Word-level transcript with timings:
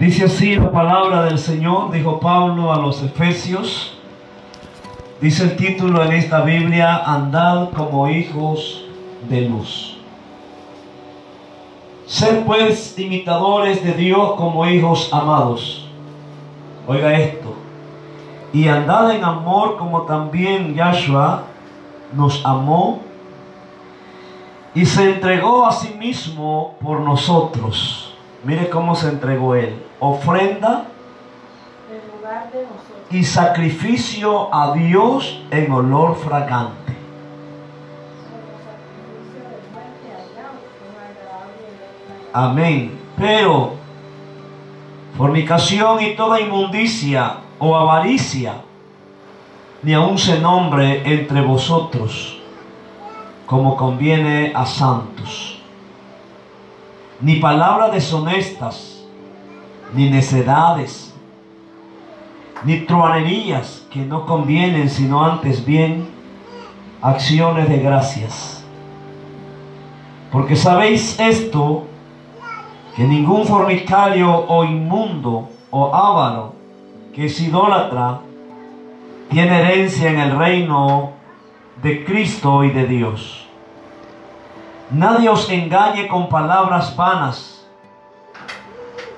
Dice 0.00 0.24
así 0.24 0.56
la 0.56 0.72
palabra 0.72 1.24
del 1.24 1.38
Señor, 1.38 1.90
dijo 1.90 2.20
Pablo 2.20 2.72
a 2.72 2.78
los 2.78 3.02
Efesios. 3.02 3.98
Dice 5.20 5.42
el 5.42 5.56
título 5.56 6.02
en 6.02 6.12
esta 6.12 6.40
Biblia, 6.40 7.02
andad 7.04 7.68
como 7.68 8.08
hijos 8.08 8.86
de 9.28 9.42
luz. 9.42 9.98
Sed 12.06 12.44
pues 12.46 12.98
imitadores 12.98 13.84
de 13.84 13.92
Dios 13.92 14.32
como 14.38 14.66
hijos 14.66 15.10
amados. 15.12 15.86
Oiga 16.88 17.12
esto. 17.18 17.52
Y 18.54 18.68
andad 18.68 19.14
en 19.14 19.22
amor 19.22 19.76
como 19.76 20.04
también 20.04 20.74
Yahshua 20.74 21.42
nos 22.14 22.42
amó 22.46 23.00
y 24.74 24.86
se 24.86 25.10
entregó 25.10 25.66
a 25.66 25.72
sí 25.72 25.92
mismo 25.98 26.76
por 26.80 27.00
nosotros. 27.00 28.09
Mire 28.44 28.70
cómo 28.70 28.94
se 28.94 29.08
entregó 29.08 29.54
él. 29.54 29.82
Ofrenda 29.98 30.86
en 31.90 32.18
lugar 32.18 32.50
de 32.52 32.62
nosotros. 32.62 33.10
y 33.10 33.24
sacrificio 33.24 34.54
a 34.54 34.72
Dios 34.72 35.42
en 35.50 35.70
olor 35.70 36.16
fragante. 36.16 36.90
Amén. 42.32 42.98
Pero 43.16 43.74
fornicación 45.16 46.02
y 46.02 46.14
toda 46.14 46.40
inmundicia 46.40 47.36
o 47.58 47.76
avaricia, 47.76 48.54
ni 49.82 49.92
aun 49.92 50.16
se 50.16 50.40
nombre 50.40 51.02
entre 51.04 51.42
vosotros, 51.42 52.38
como 53.46 53.76
conviene 53.76 54.52
a 54.54 54.64
santos. 54.64 55.59
Ni 57.20 57.36
palabras 57.36 57.92
deshonestas, 57.92 59.04
ni 59.94 60.08
necedades, 60.08 61.14
ni 62.64 62.80
truanerías 62.80 63.86
que 63.90 64.00
no 64.00 64.26
convienen, 64.26 64.88
sino 64.88 65.24
antes 65.24 65.64
bien 65.64 66.08
acciones 67.02 67.68
de 67.68 67.78
gracias. 67.78 68.64
Porque 70.30 70.56
sabéis 70.56 71.18
esto, 71.18 71.86
que 72.94 73.04
ningún 73.04 73.46
fornicario 73.46 74.30
o 74.48 74.64
inmundo 74.64 75.48
o 75.70 75.94
avaro 75.94 76.54
que 77.14 77.26
es 77.26 77.40
idólatra 77.40 78.20
tiene 79.30 79.60
herencia 79.60 80.10
en 80.10 80.18
el 80.18 80.36
reino 80.36 81.12
de 81.82 82.04
Cristo 82.04 82.64
y 82.64 82.70
de 82.70 82.86
Dios. 82.86 83.46
Nadie 84.90 85.28
os 85.28 85.48
engañe 85.48 86.08
con 86.08 86.28
palabras 86.28 86.96
vanas, 86.96 87.64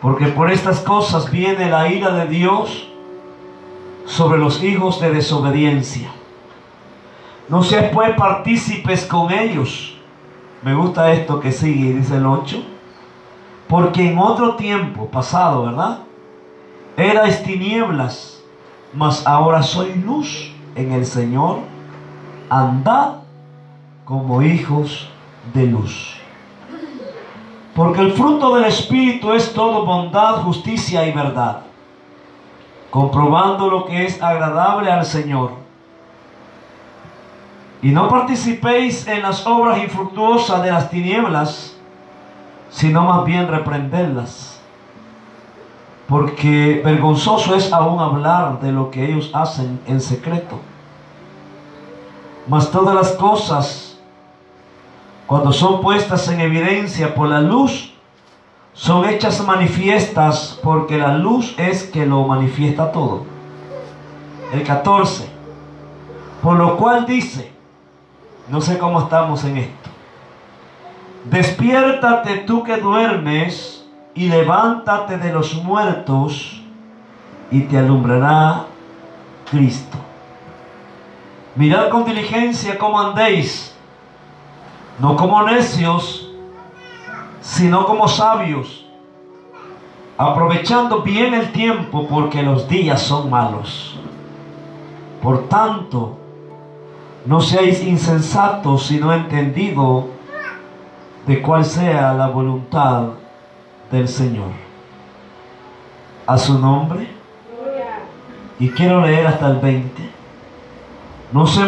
porque 0.02 0.26
por 0.26 0.50
estas 0.50 0.80
cosas 0.80 1.30
viene 1.30 1.70
la 1.70 1.88
ira 1.88 2.10
de 2.12 2.26
Dios 2.26 2.88
sobre 4.04 4.38
los 4.38 4.62
hijos 4.62 5.00
de 5.00 5.12
desobediencia. 5.12 6.10
No 7.48 7.62
seas 7.62 7.90
pues 7.90 8.14
partícipes 8.16 9.06
con 9.06 9.32
ellos. 9.32 9.96
Me 10.62 10.74
gusta 10.74 11.10
esto 11.12 11.40
que 11.40 11.52
sigue, 11.52 11.94
dice 11.94 12.16
el 12.16 12.26
8. 12.26 12.62
Porque 13.66 14.10
en 14.10 14.18
otro 14.18 14.56
tiempo 14.56 15.06
pasado, 15.06 15.64
¿verdad? 15.64 16.00
Erais 16.98 17.42
tinieblas, 17.42 18.42
mas 18.92 19.26
ahora 19.26 19.62
soy 19.62 19.94
luz 19.94 20.52
en 20.74 20.92
el 20.92 21.06
Señor. 21.06 21.60
Andad 22.50 23.22
como 24.04 24.42
hijos 24.42 25.11
de 25.52 25.66
luz. 25.66 26.16
Porque 27.74 28.00
el 28.00 28.12
fruto 28.12 28.54
del 28.54 28.64
Espíritu 28.64 29.32
es 29.32 29.52
todo 29.54 29.86
bondad, 29.86 30.42
justicia 30.42 31.06
y 31.06 31.12
verdad, 31.12 31.62
comprobando 32.90 33.70
lo 33.70 33.86
que 33.86 34.04
es 34.04 34.22
agradable 34.22 34.90
al 34.90 35.04
Señor. 35.04 35.52
Y 37.80 37.90
no 37.90 38.08
participéis 38.08 39.08
en 39.08 39.22
las 39.22 39.46
obras 39.46 39.82
infructuosas 39.82 40.62
de 40.62 40.70
las 40.70 40.90
tinieblas, 40.90 41.76
sino 42.70 43.02
más 43.02 43.24
bien 43.24 43.48
reprenderlas. 43.48 44.60
Porque 46.08 46.82
vergonzoso 46.84 47.54
es 47.54 47.72
aún 47.72 47.98
hablar 47.98 48.60
de 48.60 48.70
lo 48.70 48.90
que 48.90 49.04
ellos 49.04 49.30
hacen 49.32 49.80
en 49.86 50.00
secreto. 50.00 50.60
Mas 52.46 52.70
todas 52.70 52.94
las 52.94 53.12
cosas, 53.12 53.91
cuando 55.32 55.50
son 55.50 55.80
puestas 55.80 56.28
en 56.28 56.42
evidencia 56.42 57.14
por 57.14 57.26
la 57.26 57.40
luz, 57.40 57.94
son 58.74 59.08
hechas 59.08 59.42
manifiestas 59.42 60.60
porque 60.62 60.98
la 60.98 61.16
luz 61.16 61.54
es 61.56 61.84
que 61.84 62.04
lo 62.04 62.26
manifiesta 62.26 62.92
todo. 62.92 63.24
El 64.52 64.62
14. 64.62 65.30
Por 66.42 66.58
lo 66.58 66.76
cual 66.76 67.06
dice, 67.06 67.50
no 68.50 68.60
sé 68.60 68.76
cómo 68.76 69.00
estamos 69.00 69.42
en 69.44 69.56
esto. 69.56 69.88
Despiértate 71.24 72.40
tú 72.40 72.62
que 72.62 72.76
duermes 72.76 73.86
y 74.14 74.28
levántate 74.28 75.16
de 75.16 75.32
los 75.32 75.54
muertos 75.54 76.60
y 77.50 77.62
te 77.62 77.78
alumbrará 77.78 78.66
Cristo. 79.50 79.96
Mirad 81.56 81.88
con 81.88 82.04
diligencia 82.04 82.76
cómo 82.76 83.00
andéis, 83.00 83.71
no 84.98 85.16
como 85.16 85.42
necios, 85.42 86.32
sino 87.40 87.84
como 87.86 88.08
sabios, 88.08 88.86
aprovechando 90.16 91.02
bien 91.02 91.34
el 91.34 91.52
tiempo 91.52 92.06
porque 92.08 92.42
los 92.42 92.68
días 92.68 93.02
son 93.02 93.30
malos. 93.30 93.98
Por 95.22 95.48
tanto, 95.48 96.18
no 97.24 97.40
seáis 97.40 97.82
insensatos, 97.82 98.86
sino 98.86 99.12
entendido 99.12 100.08
de 101.26 101.40
cuál 101.40 101.64
sea 101.64 102.12
la 102.14 102.28
voluntad 102.28 103.10
del 103.90 104.08
Señor. 104.08 104.50
A 106.26 106.38
su 106.38 106.58
nombre. 106.58 107.08
Y 108.58 108.68
quiero 108.70 109.00
leer 109.00 109.26
hasta 109.26 109.48
el 109.48 109.58
20. 109.58 110.11
No 111.32 111.44
os 111.44 111.58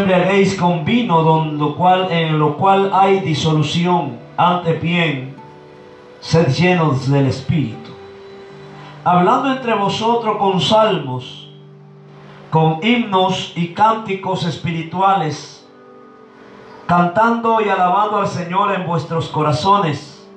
con 0.59 0.85
vino 0.85 1.23
don 1.23 1.59
lo 1.59 1.75
cual, 1.75 2.13
en 2.13 2.39
lo 2.39 2.59
cual 2.59 2.91
hay 2.93 3.21
disolución, 3.21 4.19
antes 4.37 4.81
bien, 4.81 5.35
sed 6.21 6.49
llenos 6.49 7.11
del 7.11 7.27
Espíritu. 7.29 7.91
Hablando 9.05 9.51
entre 9.51 9.75
vosotros 9.75 10.37
con 10.37 10.61
salmos, 10.61 11.49
con 12.51 12.79
himnos 12.83 13.53
y 13.57 13.73
cánticos 13.73 14.45
espirituales, 14.45 15.67
cantando 16.87 17.63
y 17.63 17.69
alabando 17.71 18.19
al 18.19 18.29
Señor 18.29 18.75
en 18.75 18.87
vuestros 18.87 19.31
corazones, 19.31 20.29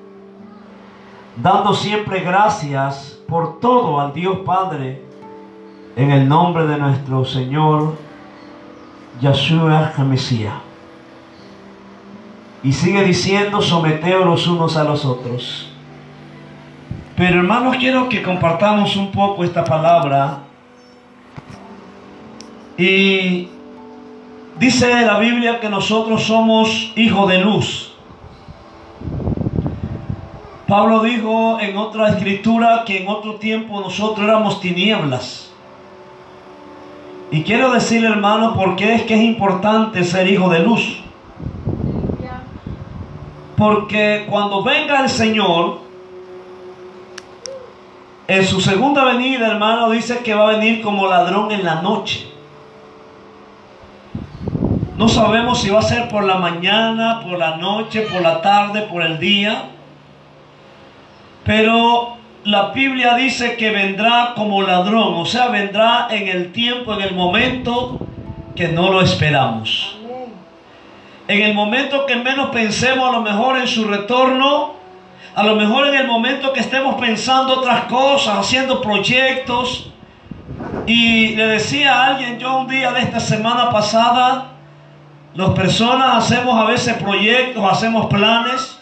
dando 1.36 1.74
siempre 1.74 2.22
gracias 2.22 3.22
por 3.28 3.60
todo 3.60 4.00
al 4.00 4.14
Dios 4.14 4.38
Padre, 4.46 5.04
en 5.98 6.12
el 6.12 6.30
nombre 6.30 6.66
de 6.66 6.78
nuestro 6.78 7.26
Señor 7.26 8.07
Yahshua 9.22 9.94
HaMashiach. 9.96 10.68
Y 12.64 12.74
sigue 12.74 13.04
diciendo, 13.04 13.62
someteos 13.62 14.26
los 14.26 14.48
unos 14.48 14.76
a 14.78 14.84
los 14.84 15.06
otros. 15.06 15.70
Pero 17.16 17.40
hermanos, 17.40 17.78
quiero 17.78 18.10
que 18.10 18.22
compartamos 18.22 18.96
un 18.96 19.12
poco 19.12 19.44
esta 19.44 19.64
palabra. 19.64 20.40
Y 22.78 23.48
dice 24.60 25.06
la 25.06 25.18
Biblia 25.18 25.60
que 25.60 25.70
nosotros 25.70 26.24
somos 26.24 26.92
hijos 26.96 27.30
de 27.30 27.40
luz. 27.40 27.94
Pablo 30.68 31.02
dijo 31.02 31.60
en 31.62 31.78
otra 31.78 32.10
escritura 32.10 32.84
que 32.86 33.02
en 33.02 33.08
otro 33.08 33.36
tiempo 33.36 33.80
nosotros 33.80 34.28
éramos 34.28 34.60
tinieblas. 34.60 35.47
Y 37.30 37.44
quiero 37.44 37.72
decirle, 37.72 38.08
hermano, 38.08 38.54
por 38.54 38.76
qué 38.76 38.96
es 38.96 39.04
que 39.04 39.16
es 39.16 39.22
importante 39.22 40.04
ser 40.04 40.32
hijo 40.32 40.50
de 40.50 40.60
luz. 40.60 41.04
Porque 43.58 44.26
cuando 44.30 44.64
venga 44.64 45.02
el 45.02 45.10
Señor, 45.10 45.80
en 48.28 48.46
su 48.46 48.62
segunda 48.62 49.04
venida, 49.04 49.48
hermano, 49.48 49.90
dice 49.90 50.20
que 50.20 50.36
va 50.36 50.50
a 50.50 50.52
venir 50.58 50.82
como 50.82 51.08
ladrón 51.08 51.52
en 51.52 51.66
la 51.66 51.82
noche. 51.82 52.28
No 54.98 55.08
sabemos 55.08 55.62
si 55.62 55.70
va 55.70 55.80
a 55.80 55.84
ser 55.84 56.10
por 56.10 56.24
la 56.24 56.36
mañana, 56.36 57.22
por 57.22 57.38
la 57.38 57.58
noche, 57.58 58.02
por 58.02 58.22
la 58.22 58.42
tarde, 58.42 58.82
por 58.82 59.02
el 59.02 59.20
día. 59.20 59.70
Pero 61.46 62.17
la 62.48 62.70
Biblia 62.70 63.16
dice 63.16 63.58
que 63.58 63.72
vendrá 63.72 64.32
como 64.34 64.62
ladrón, 64.62 65.16
o 65.16 65.26
sea, 65.26 65.50
vendrá 65.50 66.08
en 66.10 66.30
el 66.30 66.54
tiempo, 66.54 66.94
en 66.94 67.02
el 67.02 67.14
momento 67.14 68.00
que 68.56 68.70
no 68.70 68.90
lo 68.90 69.02
esperamos. 69.02 69.98
En 71.28 71.42
el 71.42 71.54
momento 71.54 72.06
que 72.06 72.16
menos 72.16 72.52
pensemos 72.52 73.10
a 73.10 73.12
lo 73.12 73.22
mejor 73.22 73.58
en 73.58 73.68
su 73.68 73.84
retorno, 73.84 74.76
A 75.36 75.44
lo 75.44 75.56
mejor 75.56 75.88
en 75.90 75.94
el 75.94 76.08
momento 76.08 76.52
que 76.52 76.62
estemos 76.62 76.96
pensando 76.96 77.60
otras 77.60 77.84
cosas, 77.84 78.40
haciendo 78.40 78.82
proyectos. 78.82 79.92
Y 80.88 81.36
le 81.36 81.48
decía 81.48 81.94
a 81.94 82.08
alguien, 82.08 82.40
yo 82.40 82.58
un 82.58 82.68
día 82.68 82.92
de 82.92 83.02
esta 83.02 83.20
semana 83.20 83.70
pasada, 83.70 84.54
las 85.36 85.50
personas 85.52 86.24
hacemos 86.24 86.60
a 86.60 86.64
veces 86.64 86.96
proyectos, 86.96 87.64
hacemos 87.72 88.08
planes. 88.08 88.80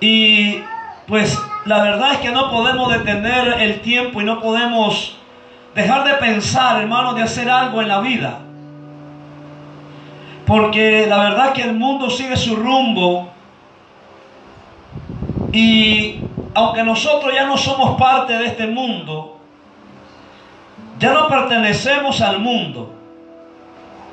Y 0.00 0.60
pues 1.08 1.36
la 1.68 1.82
verdad 1.82 2.12
es 2.14 2.18
que 2.20 2.30
no 2.30 2.50
podemos 2.50 2.90
detener 2.90 3.56
el 3.60 3.80
tiempo 3.80 4.22
y 4.22 4.24
no 4.24 4.40
podemos 4.40 5.16
dejar 5.74 6.02
de 6.04 6.14
pensar, 6.14 6.80
hermano, 6.80 7.12
de 7.12 7.22
hacer 7.22 7.50
algo 7.50 7.82
en 7.82 7.88
la 7.88 8.00
vida. 8.00 8.38
Porque 10.46 11.06
la 11.06 11.18
verdad 11.18 11.52
que 11.52 11.62
el 11.62 11.74
mundo 11.74 12.08
sigue 12.08 12.38
su 12.38 12.56
rumbo 12.56 13.28
y 15.52 16.20
aunque 16.54 16.82
nosotros 16.82 17.34
ya 17.34 17.44
no 17.44 17.58
somos 17.58 18.00
parte 18.00 18.32
de 18.32 18.46
este 18.46 18.66
mundo, 18.66 19.38
ya 20.98 21.12
no 21.12 21.28
pertenecemos 21.28 22.22
al 22.22 22.38
mundo. 22.40 22.94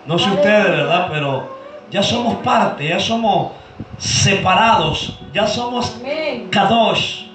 No 0.05 0.19
sé 0.19 0.29
ustedes, 0.29 0.71
¿verdad? 0.71 1.07
Pero 1.09 1.57
ya 1.89 2.03
somos 2.03 2.35
parte, 2.43 2.89
ya 2.89 2.99
somos 2.99 3.53
separados, 3.97 5.17
ya 5.33 5.47
somos 5.47 5.95
kadosh. 6.51 7.25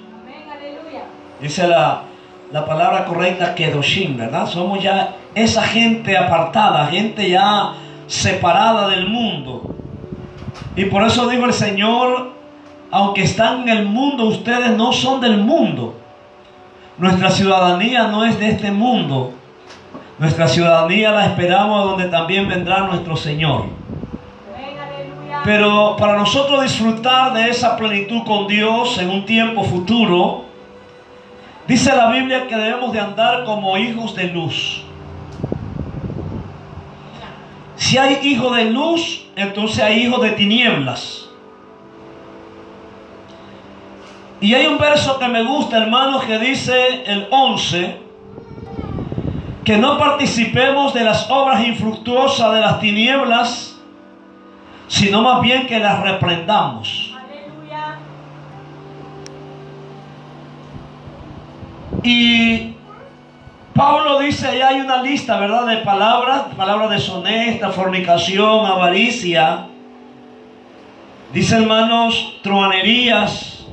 Dice 1.41 1.67
la, 1.67 2.03
la 2.51 2.65
palabra 2.65 3.05
correcta 3.05 3.55
kedoshim, 3.55 4.17
¿verdad? 4.17 4.47
Somos 4.47 4.81
ya 4.83 5.15
esa 5.33 5.63
gente 5.63 6.17
apartada, 6.17 6.87
gente 6.87 7.29
ya 7.29 7.73
separada 8.07 8.89
del 8.89 9.07
mundo. 9.07 9.75
Y 10.75 10.85
por 10.85 11.03
eso 11.03 11.27
digo 11.27 11.45
el 11.45 11.53
Señor, 11.53 12.31
aunque 12.91 13.23
están 13.23 13.61
en 13.61 13.69
el 13.69 13.85
mundo, 13.85 14.25
ustedes 14.25 14.71
no 14.71 14.91
son 14.91 15.21
del 15.21 15.37
mundo. 15.37 15.95
Nuestra 16.97 17.31
ciudadanía 17.31 18.07
no 18.07 18.25
es 18.25 18.39
de 18.39 18.49
este 18.49 18.71
mundo. 18.71 19.33
Nuestra 20.19 20.47
ciudadanía 20.47 21.11
la 21.11 21.25
esperamos 21.25 21.85
donde 21.85 22.09
también 22.09 22.47
vendrá 22.47 22.81
nuestro 22.81 23.15
Señor. 23.15 23.65
Pero 25.43 25.95
para 25.97 26.17
nosotros 26.17 26.61
disfrutar 26.61 27.33
de 27.33 27.49
esa 27.49 27.75
plenitud 27.75 28.23
con 28.25 28.45
Dios 28.47 28.99
en 28.99 29.09
un 29.09 29.25
tiempo 29.25 29.63
futuro, 29.63 30.50
dice 31.67 31.95
la 31.95 32.11
Biblia 32.11 32.47
que 32.47 32.55
debemos 32.55 32.91
de 32.93 32.99
andar 32.99 33.45
como 33.45 33.77
hijos 33.77 34.15
de 34.15 34.25
luz. 34.25 34.83
Si 37.75 37.97
hay 37.97 38.19
hijos 38.23 38.55
de 38.55 38.65
luz, 38.65 39.25
entonces 39.35 39.83
hay 39.83 40.03
hijos 40.03 40.21
de 40.21 40.31
tinieblas. 40.31 41.29
Y 44.39 44.55
hay 44.55 44.65
un 44.65 44.79
verso 44.79 45.19
que 45.19 45.27
me 45.27 45.43
gusta, 45.43 45.77
hermanos, 45.77 46.23
que 46.23 46.39
dice 46.39 47.03
el 47.05 47.27
11, 47.29 47.97
que 49.63 49.77
no 49.77 49.99
participemos 49.99 50.93
de 50.95 51.03
las 51.03 51.29
obras 51.29 51.63
infructuosas 51.65 52.53
de 52.53 52.59
las 52.59 52.79
tinieblas, 52.79 53.79
sino 54.87 55.21
más 55.21 55.41
bien 55.41 55.67
que 55.67 55.79
las 55.79 56.01
reprendamos. 56.01 57.13
Aleluya. 57.15 57.99
Y 62.03 62.75
Pablo 63.73 64.19
dice, 64.19 64.47
allá 64.47 64.69
hay 64.69 64.81
una 64.81 65.01
lista, 65.01 65.39
¿verdad? 65.39 65.65
De 65.67 65.77
palabras, 65.77 66.43
palabras 66.57 66.89
deshonesta, 66.89 67.71
fornicación, 67.71 68.65
avaricia. 68.65 69.67
Dice, 71.33 71.55
hermanos, 71.55 72.39
truanerías, 72.41 73.65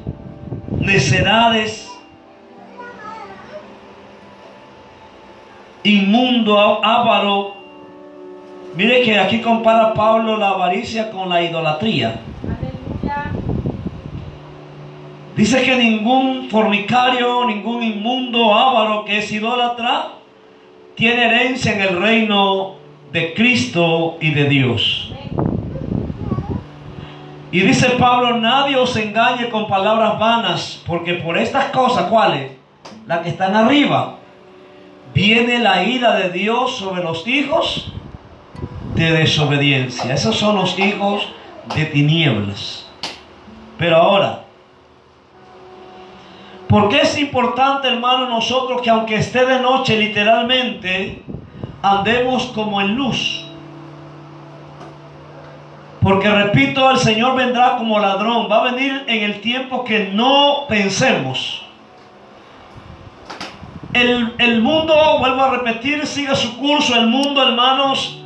necedades, 0.79 1.91
inmundo, 5.83 6.85
avaro. 6.85 7.55
Mire 8.77 9.03
que 9.03 9.19
aquí 9.19 9.41
compara 9.41 9.95
Pablo 9.95 10.37
la 10.37 10.51
avaricia 10.51 11.11
con 11.11 11.29
la 11.29 11.43
idolatría. 11.43 12.21
Aleluya. 12.45 13.33
Dice 15.39 15.63
que 15.63 15.77
ningún 15.77 16.51
fornicario, 16.51 17.47
ningún 17.47 17.81
inmundo 17.81 18.53
avaro 18.53 19.05
que 19.05 19.19
es 19.19 19.31
idólatra 19.31 20.15
tiene 20.97 21.27
herencia 21.27 21.75
en 21.75 21.81
el 21.81 22.03
reino 22.03 22.75
de 23.13 23.35
Cristo 23.35 24.17
y 24.21 24.33
de 24.33 24.49
Dios. 24.49 25.13
Y 27.53 27.61
dice 27.61 27.91
Pablo, 27.91 28.37
nadie 28.39 28.75
os 28.75 28.97
engañe 28.97 29.49
con 29.49 29.69
palabras 29.69 30.19
vanas, 30.19 30.83
porque 30.85 31.15
por 31.15 31.39
estas 31.39 31.67
cosas, 31.67 32.07
¿cuáles? 32.07 32.51
Las 33.07 33.21
que 33.21 33.29
están 33.29 33.55
arriba, 33.55 34.17
viene 35.15 35.61
la 35.61 35.85
ira 35.85 36.17
de 36.17 36.31
Dios 36.31 36.79
sobre 36.79 37.05
los 37.05 37.25
hijos 37.29 37.93
de 38.97 39.13
desobediencia. 39.13 40.13
Esos 40.13 40.35
son 40.35 40.57
los 40.57 40.77
hijos 40.81 41.29
de 41.77 41.85
tinieblas. 41.85 42.89
Pero 43.79 43.99
ahora, 43.99 44.48
¿Por 46.69 46.89
qué 46.91 47.01
es 47.01 47.17
importante, 47.19 47.89
hermano, 47.89 48.29
nosotros 48.29 48.83
que 48.83 48.91
aunque 48.91 49.17
esté 49.17 49.47
de 49.47 49.59
noche, 49.61 49.97
literalmente, 49.99 51.23
andemos 51.83 52.45
como 52.55 52.81
en 52.81 52.95
luz? 52.95 53.47
Porque 56.03 56.29
repito, 56.29 56.91
el 56.91 56.99
Señor 56.99 57.37
vendrá 57.37 57.77
como 57.77 57.99
ladrón. 57.99 58.49
Va 58.51 58.61
a 58.61 58.71
venir 58.73 59.05
en 59.09 59.23
el 59.25 59.41
tiempo 59.41 59.85
que 59.85 60.11
no 60.13 60.67
pensemos. 60.69 61.65
El, 63.95 64.35
el 64.39 64.61
mundo, 64.63 64.95
vuelvo 65.19 65.43
a 65.43 65.51
repetir, 65.51 66.07
sigue 66.07 66.35
su 66.37 66.57
curso. 66.59 66.95
El 66.95 67.07
mundo, 67.09 67.43
hermanos, 67.43 68.23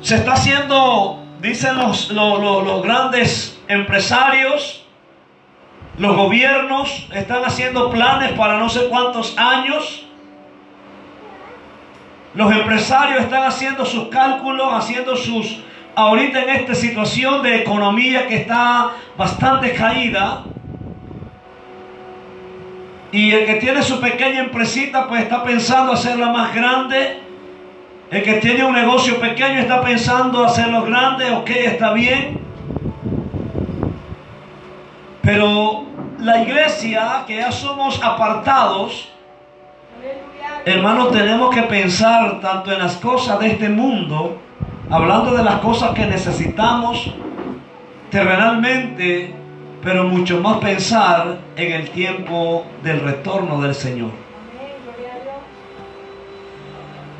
se 0.00 0.16
está 0.16 0.32
haciendo, 0.34 1.18
dicen 1.40 1.76
los- 1.76 2.10
los- 2.10 2.40
los 2.64 2.82
grandes 2.82 3.60
empresarios, 3.68 4.79
los 6.00 6.16
gobiernos 6.16 7.06
están 7.12 7.44
haciendo 7.44 7.90
planes 7.90 8.32
para 8.32 8.58
no 8.58 8.70
sé 8.70 8.88
cuántos 8.88 9.36
años. 9.36 10.06
Los 12.32 12.50
empresarios 12.50 13.20
están 13.20 13.42
haciendo 13.42 13.84
sus 13.84 14.08
cálculos, 14.08 14.72
haciendo 14.72 15.14
sus... 15.14 15.60
Ahorita 15.94 16.42
en 16.42 16.48
esta 16.48 16.74
situación 16.74 17.42
de 17.42 17.56
economía 17.56 18.26
que 18.26 18.36
está 18.36 18.92
bastante 19.18 19.74
caída. 19.74 20.44
Y 23.12 23.32
el 23.32 23.44
que 23.44 23.56
tiene 23.56 23.82
su 23.82 24.00
pequeña 24.00 24.40
empresita 24.40 25.06
pues 25.06 25.20
está 25.20 25.44
pensando 25.44 25.92
hacerla 25.92 26.30
más 26.30 26.54
grande. 26.54 27.20
El 28.10 28.22
que 28.22 28.34
tiene 28.34 28.64
un 28.64 28.72
negocio 28.72 29.20
pequeño 29.20 29.60
está 29.60 29.82
pensando 29.82 30.46
hacerlo 30.46 30.82
grande. 30.82 31.30
Ok, 31.32 31.50
está 31.50 31.92
bien. 31.92 32.40
Pero 35.20 35.89
la 36.20 36.42
iglesia, 36.42 37.24
que 37.26 37.36
ya 37.36 37.50
somos 37.50 38.02
apartados, 38.02 39.08
hermanos, 40.64 41.12
tenemos 41.12 41.54
que 41.54 41.62
pensar 41.62 42.40
tanto 42.40 42.72
en 42.72 42.78
las 42.78 42.96
cosas 42.96 43.38
de 43.40 43.48
este 43.48 43.68
mundo, 43.68 44.38
hablando 44.90 45.34
de 45.34 45.42
las 45.42 45.56
cosas 45.56 45.92
que 45.92 46.06
necesitamos 46.06 47.12
terrenalmente, 48.10 49.34
pero 49.82 50.04
mucho 50.04 50.40
más 50.40 50.58
pensar 50.58 51.38
en 51.56 51.72
el 51.72 51.90
tiempo 51.90 52.66
del 52.82 53.00
retorno 53.00 53.60
del 53.62 53.74
Señor. 53.74 54.10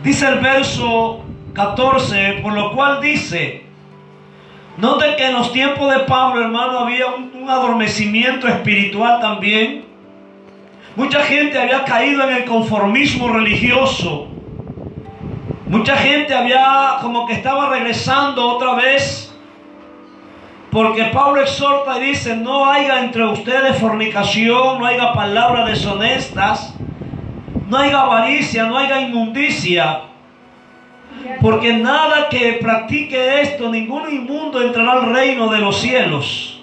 Dice 0.02 0.28
el 0.28 0.40
verso 0.40 1.22
14, 1.54 2.40
por 2.42 2.52
lo 2.52 2.74
cual 2.74 3.00
dice, 3.00 3.69
note 4.80 5.16
que 5.16 5.26
en 5.26 5.34
los 5.34 5.52
tiempos 5.52 5.92
de 5.92 6.00
Pablo, 6.00 6.42
hermano, 6.42 6.80
había 6.80 7.06
un, 7.08 7.48
adormecimiento 7.48 8.46
espiritual 8.46 9.20
también. 9.20 9.84
Mucha 10.94 11.20
gente 11.22 11.58
había 11.58 11.84
caído 11.84 12.22
en 12.28 12.36
el 12.36 12.44
conformismo 12.44 13.28
religioso. 13.28 14.28
Mucha 15.66 15.96
gente 15.96 16.34
había 16.34 16.98
como 17.00 17.26
que 17.26 17.32
estaba 17.32 17.70
regresando 17.70 18.46
otra 18.46 18.74
vez. 18.74 19.34
Porque 20.70 21.04
Pablo 21.06 21.40
exhorta 21.40 21.98
y 21.98 22.10
dice, 22.10 22.36
no 22.36 22.70
haya 22.70 23.00
entre 23.00 23.24
ustedes 23.24 23.76
fornicación, 23.78 24.78
no 24.78 24.86
haya 24.86 25.12
palabras 25.12 25.66
deshonestas, 25.66 26.74
no 27.68 27.76
haya 27.76 28.02
avaricia, 28.02 28.66
no 28.66 28.78
haya 28.78 29.00
inmundicia. 29.00 30.09
Porque 31.40 31.72
nada 31.74 32.28
que 32.28 32.54
practique 32.54 33.40
esto, 33.42 33.68
ningún 33.70 34.08
inmundo 34.12 34.60
entrará 34.62 34.92
al 34.92 35.12
reino 35.14 35.48
de 35.48 35.58
los 35.58 35.78
cielos. 35.80 36.56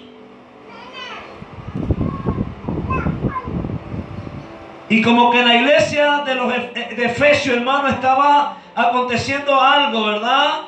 Y 4.88 5.02
como 5.02 5.30
que 5.30 5.40
en 5.40 5.48
la 5.48 5.56
iglesia 5.56 6.22
de 6.24 6.34
los 6.34 6.52
Ef- 6.52 6.96
de 6.96 7.04
Efesios, 7.04 7.56
hermano, 7.56 7.88
estaba 7.88 8.56
aconteciendo 8.74 9.60
algo, 9.60 10.06
¿verdad? 10.06 10.62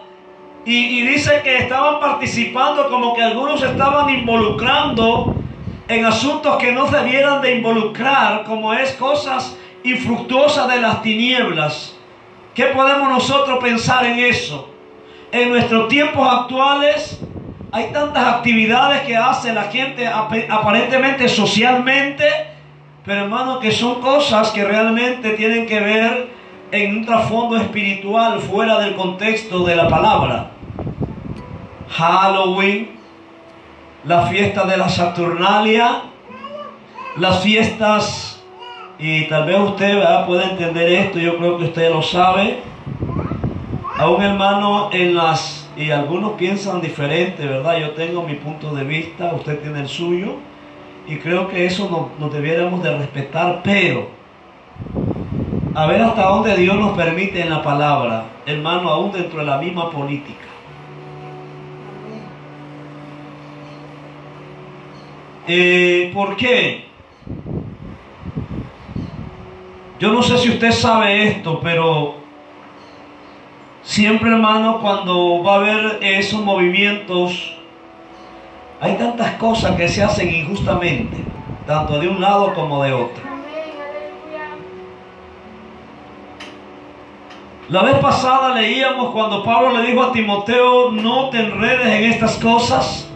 Y, 0.65 0.75
y 0.99 1.07
dice 1.07 1.41
que 1.43 1.57
estaban 1.59 2.01
participando, 2.01 2.91
como 2.91 3.15
que 3.15 3.23
algunos 3.23 3.63
estaban 3.63 4.11
involucrando 4.11 5.35
en 5.89 6.05
asuntos 6.05 6.59
que 6.59 6.73
no 6.73 6.87
debieran 6.87 7.41
de 7.41 7.57
involucrar, 7.57 8.45
como 8.45 8.75
es 8.75 8.93
cosas 8.95 9.57
infructuosas 9.85 10.69
de 10.69 10.81
las 10.81 11.01
tinieblas. 11.03 12.00
¿Qué 12.55 12.67
podemos 12.67 13.09
nosotros 13.09 13.59
pensar 13.63 14.05
en 14.05 14.19
eso? 14.19 14.69
En 15.33 15.51
nuestros 15.51 15.89
tiempos 15.89 16.29
actuales 16.29 17.21
hay 17.73 17.93
tantas 17.93 18.27
actividades 18.27 19.03
que 19.03 19.17
hace 19.17 19.53
la 19.53 19.65
gente 19.65 20.07
aparentemente 20.07 21.29
socialmente, 21.29 22.29
pero 23.05 23.23
hermano, 23.23 23.61
que 23.61 23.71
son 23.71 24.01
cosas 24.01 24.51
que 24.51 24.65
realmente 24.65 25.31
tienen 25.31 25.67
que 25.67 25.79
ver 25.79 26.31
en 26.73 26.99
un 26.99 27.07
trasfondo 27.07 27.57
espiritual 27.57 28.41
fuera 28.41 28.79
del 28.81 28.95
contexto 28.95 29.65
de 29.65 29.77
la 29.77 29.89
palabra. 29.89 30.51
Halloween, 31.89 32.91
la 34.05 34.27
fiesta 34.27 34.65
de 34.65 34.77
la 34.77 34.89
Saturnalia, 34.89 36.03
las 37.17 37.43
fiestas, 37.43 38.30
y 39.01 39.25
tal 39.29 39.47
vez 39.47 39.59
usted 39.59 40.03
pueda 40.27 40.51
entender 40.51 40.93
esto, 40.93 41.19
yo 41.19 41.39
creo 41.39 41.59
que 41.59 41.65
usted 41.65 41.91
lo 41.91 42.03
sabe. 42.03 42.59
A 43.99 44.09
un 44.11 44.23
hermano 44.23 44.91
en 44.93 45.15
las, 45.15 45.71
y 45.77 45.91
algunos 45.91 46.33
piensan 46.33 46.81
diferente, 46.81 47.47
¿verdad? 47.47 47.79
Yo 47.79 47.91
tengo 47.91 48.23
mi 48.23 48.35
punto 48.35 48.75
de 48.75 48.85
vista, 48.85 49.33
usted 49.35 49.61
tiene 49.61 49.81
el 49.81 49.89
suyo, 49.89 50.35
y 51.07 51.17
creo 51.17 51.49
que 51.49 51.67
eso 51.67 51.89
nos, 51.91 52.19
nos 52.19 52.33
debiéramos 52.33 52.83
de 52.83 52.97
respetar, 52.97 53.61
pero 53.63 54.09
a 55.75 55.87
ver 55.87 56.03
hasta 56.03 56.23
dónde 56.23 56.57
Dios 56.57 56.77
nos 56.77 56.97
permite 56.97 57.41
en 57.41 57.51
la 57.51 57.63
palabra, 57.63 58.25
hermano, 58.45 58.91
aún 58.91 59.13
dentro 59.13 59.41
de 59.41 59.47
la 59.47 59.59
misma 59.59 59.91
política. 59.91 60.47
Eh, 65.47 66.11
¿Por 66.15 66.37
qué? 66.37 66.85
Yo 70.01 70.11
no 70.11 70.23
sé 70.23 70.39
si 70.39 70.49
usted 70.49 70.73
sabe 70.73 71.29
esto, 71.29 71.61
pero 71.61 72.15
siempre 73.83 74.31
hermano, 74.31 74.81
cuando 74.81 75.43
va 75.43 75.53
a 75.53 75.57
haber 75.57 75.99
esos 76.01 76.41
movimientos, 76.43 77.55
hay 78.81 78.95
tantas 78.95 79.35
cosas 79.35 79.77
que 79.77 79.87
se 79.91 80.03
hacen 80.03 80.35
injustamente, 80.35 81.19
tanto 81.67 82.01
de 82.01 82.09
un 82.09 82.19
lado 82.19 82.55
como 82.55 82.83
de 82.83 82.95
otro. 82.95 83.23
La 87.69 87.83
vez 87.83 87.99
pasada 87.99 88.55
leíamos 88.55 89.11
cuando 89.11 89.45
Pablo 89.45 89.77
le 89.77 89.87
dijo 89.87 90.03
a 90.03 90.13
Timoteo, 90.13 90.93
no 90.93 91.29
te 91.29 91.41
enredes 91.41 91.87
en 91.89 92.05
estas 92.05 92.39
cosas. 92.39 93.10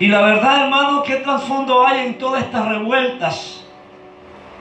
Y 0.00 0.06
la 0.06 0.20
verdad, 0.20 0.64
hermano, 0.64 1.02
¿qué 1.02 1.16
trasfondo 1.16 1.84
hay 1.84 2.06
en 2.06 2.18
todas 2.18 2.44
estas 2.44 2.68
revueltas 2.68 3.64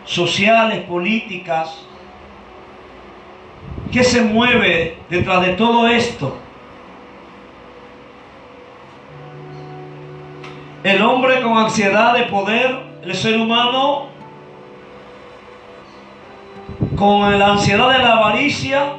sociales, 0.04 0.84
políticas? 0.86 1.86
¿Qué 3.92 4.04
se 4.04 4.22
mueve 4.22 4.98
detrás 5.10 5.46
de 5.46 5.54
todo 5.54 5.88
esto? 5.88 6.38
El 10.84 11.02
hombre 11.04 11.42
con 11.42 11.58
ansiedad 11.58 12.16
de 12.16 12.24
poder, 12.24 12.80
el 13.04 13.14
ser 13.14 13.40
humano 13.40 14.08
con 16.96 17.38
la 17.38 17.52
ansiedad 17.52 17.92
de 17.92 18.00
la 18.00 18.14
avaricia 18.14 18.94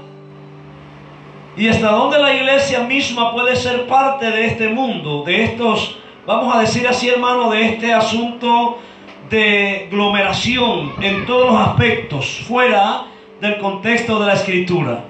y 1.57 1.69
hasta 1.69 1.91
dónde 1.91 2.21
la 2.21 2.33
iglesia 2.33 2.81
misma 2.81 3.33
puede 3.33 3.57
ser 3.57 3.87
parte 3.87 4.31
de 4.31 4.47
este 4.47 4.69
mundo, 4.69 5.25
de 5.25 5.45
estos 5.45 5.99
vamos 6.29 6.55
a 6.55 6.61
decir 6.61 6.87
así 6.87 7.09
hermano, 7.09 7.49
de 7.51 7.65
este 7.65 7.95
asunto 7.95 8.77
de 9.31 9.87
aglomeración 9.87 10.93
en 11.01 11.25
todos 11.25 11.51
los 11.51 11.69
aspectos, 11.69 12.45
fuera 12.47 13.07
del 13.41 13.57
contexto 13.57 14.21
de 14.21 14.27
la 14.27 14.35
escritura. 14.35 15.05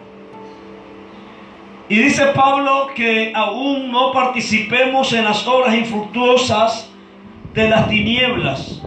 Y 1.88 1.96
dice 1.96 2.26
Pablo 2.26 2.90
que 2.94 3.32
aún 3.34 3.90
no 3.90 4.12
participemos 4.12 5.12
en 5.12 5.24
las 5.24 5.44
obras 5.48 5.74
infructuosas 5.74 6.88
de 7.52 7.68
las 7.68 7.88
tinieblas. 7.88 8.80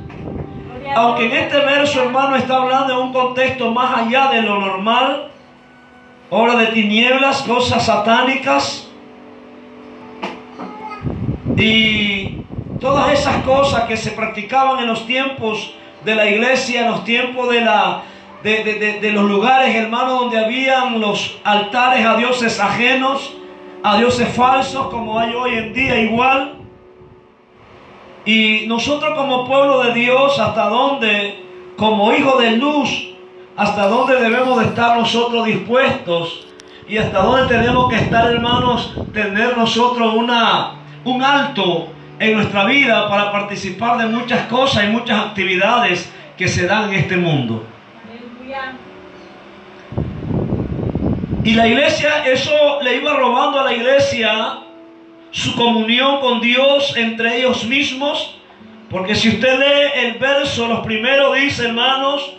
Aunque 0.95 1.25
en 1.25 1.33
este 1.33 1.57
verso, 1.57 2.01
hermano, 2.01 2.37
está 2.37 2.57
hablando 2.57 2.95
de 2.95 3.01
un 3.01 3.11
contexto 3.11 3.71
más 3.71 4.05
allá 4.05 4.29
de 4.31 4.41
lo 4.41 4.57
normal, 4.57 5.31
obra 6.29 6.55
de 6.55 6.67
tinieblas, 6.67 7.41
cosas 7.41 7.85
satánicas, 7.85 8.90
y 11.61 12.43
todas 12.79 13.13
esas 13.13 13.43
cosas 13.43 13.83
que 13.83 13.95
se 13.95 14.11
practicaban 14.11 14.79
en 14.79 14.87
los 14.87 15.05
tiempos 15.05 15.73
de 16.03 16.15
la 16.15 16.27
iglesia, 16.27 16.81
en 16.81 16.91
los 16.91 17.03
tiempos 17.03 17.49
de, 17.49 17.61
la, 17.61 18.01
de, 18.43 19.11
los 19.13 19.29
lugares, 19.29 19.75
hermanos, 19.75 20.21
donde 20.21 20.43
habían 20.43 20.99
los 20.99 21.37
altares 21.43 22.05
a 22.05 22.17
dioses 22.17 22.59
ajenos, 22.59 23.35
a 23.83 23.97
dioses 23.97 24.27
falsos, 24.29 24.87
como 24.87 25.19
hay 25.19 25.33
hoy 25.35 25.55
en 25.55 25.73
día 25.73 25.99
igual. 26.01 26.55
Y 28.25 28.65
nosotros 28.67 29.15
como 29.15 29.47
pueblo 29.47 29.83
de 29.83 29.93
Dios, 29.93 30.39
hasta 30.39 30.67
dónde, 30.67 31.43
como 31.77 32.11
hijo 32.13 32.39
de 32.39 32.51
luz, 32.51 33.13
hasta 33.55 33.87
dónde 33.87 34.15
debemos 34.15 34.59
de 34.59 34.65
estar 34.65 34.97
nosotros 34.97 35.45
dispuestos 35.45 36.47
y 36.87 36.97
hasta 36.97 37.21
dónde 37.21 37.55
tenemos 37.55 37.89
que 37.89 37.97
estar, 37.97 38.31
hermanos, 38.31 38.95
tener 39.13 39.55
nosotros 39.55 40.15
una 40.15 40.80
un 41.03 41.23
alto 41.23 41.89
en 42.19 42.33
nuestra 42.33 42.65
vida 42.65 43.09
para 43.09 43.31
participar 43.31 43.97
de 43.97 44.07
muchas 44.07 44.47
cosas 44.47 44.83
y 44.83 44.87
muchas 44.87 45.27
actividades 45.27 46.11
que 46.37 46.47
se 46.47 46.67
dan 46.67 46.89
en 46.89 46.99
este 46.99 47.17
mundo. 47.17 47.65
Y 51.43 51.53
la 51.55 51.67
iglesia, 51.67 52.23
eso 52.25 52.51
le 52.83 52.97
iba 52.97 53.13
robando 53.13 53.59
a 53.59 53.63
la 53.63 53.73
iglesia 53.73 54.59
su 55.31 55.55
comunión 55.55 56.19
con 56.19 56.39
Dios 56.39 56.95
entre 56.95 57.37
ellos 57.39 57.65
mismos. 57.65 58.37
Porque 58.91 59.15
si 59.15 59.29
usted 59.29 59.57
lee 59.57 60.07
el 60.07 60.19
verso, 60.19 60.67
los 60.67 60.81
primeros 60.81 61.35
dice, 61.35 61.67
hermanos, 61.67 62.33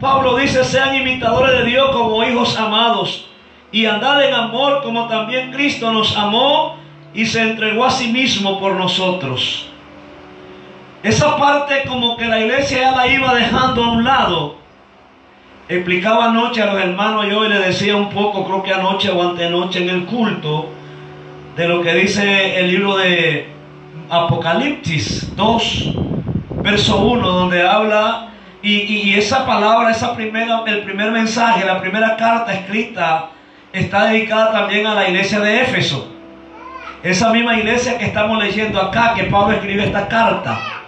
Pablo 0.00 0.36
dice, 0.36 0.64
sean 0.64 0.96
imitadores 0.96 1.58
de 1.58 1.64
Dios 1.66 1.90
como 1.92 2.24
hijos 2.24 2.56
amados 2.56 3.28
y 3.70 3.86
andad 3.86 4.22
en 4.24 4.34
amor 4.34 4.82
como 4.82 5.08
también 5.08 5.50
Cristo 5.50 5.90
nos 5.92 6.16
amó 6.16 6.76
y 7.14 7.26
se 7.26 7.42
entregó 7.42 7.84
a 7.84 7.90
sí 7.90 8.08
mismo 8.08 8.58
por 8.58 8.74
nosotros. 8.74 9.68
Esa 11.02 11.36
parte 11.36 11.82
como 11.86 12.16
que 12.16 12.26
la 12.26 12.40
iglesia 12.40 12.80
ya 12.80 12.92
la 12.92 13.06
iba 13.08 13.34
dejando 13.34 13.84
a 13.84 13.92
un 13.92 14.04
lado. 14.04 14.56
Explicaba 15.68 16.26
anoche 16.26 16.62
a 16.62 16.66
los 16.66 16.80
hermanos 16.80 17.26
yo 17.28 17.44
y 17.44 17.48
le 17.48 17.58
decía 17.58 17.96
un 17.96 18.10
poco, 18.10 18.44
creo 18.44 18.62
que 18.62 18.72
anoche 18.72 19.10
o 19.10 19.22
antenoche 19.22 19.82
en 19.82 19.90
el 19.90 20.04
culto, 20.04 20.68
de 21.56 21.68
lo 21.68 21.82
que 21.82 21.94
dice 21.94 22.58
el 22.58 22.68
libro 22.68 22.96
de 22.96 23.48
Apocalipsis 24.08 25.34
2, 25.36 25.94
verso 26.62 27.00
1, 27.00 27.28
donde 27.28 27.66
habla, 27.66 28.28
y, 28.62 28.82
y 28.82 29.14
esa 29.14 29.44
palabra, 29.44 29.90
esa 29.90 30.14
primera, 30.14 30.62
el 30.66 30.82
primer 30.82 31.10
mensaje, 31.10 31.64
la 31.64 31.80
primera 31.80 32.16
carta 32.16 32.52
escrita, 32.52 33.30
está 33.72 34.06
dedicada 34.06 34.52
también 34.52 34.86
a 34.86 34.94
la 34.94 35.08
iglesia 35.08 35.40
de 35.40 35.62
Éfeso. 35.62 36.11
Esa 37.02 37.32
misma 37.32 37.58
iglesia 37.58 37.98
que 37.98 38.04
estamos 38.04 38.38
leyendo 38.38 38.80
acá, 38.80 39.14
que 39.14 39.24
Pablo 39.24 39.56
escribe 39.56 39.84
esta 39.84 40.06
carta. 40.06 40.82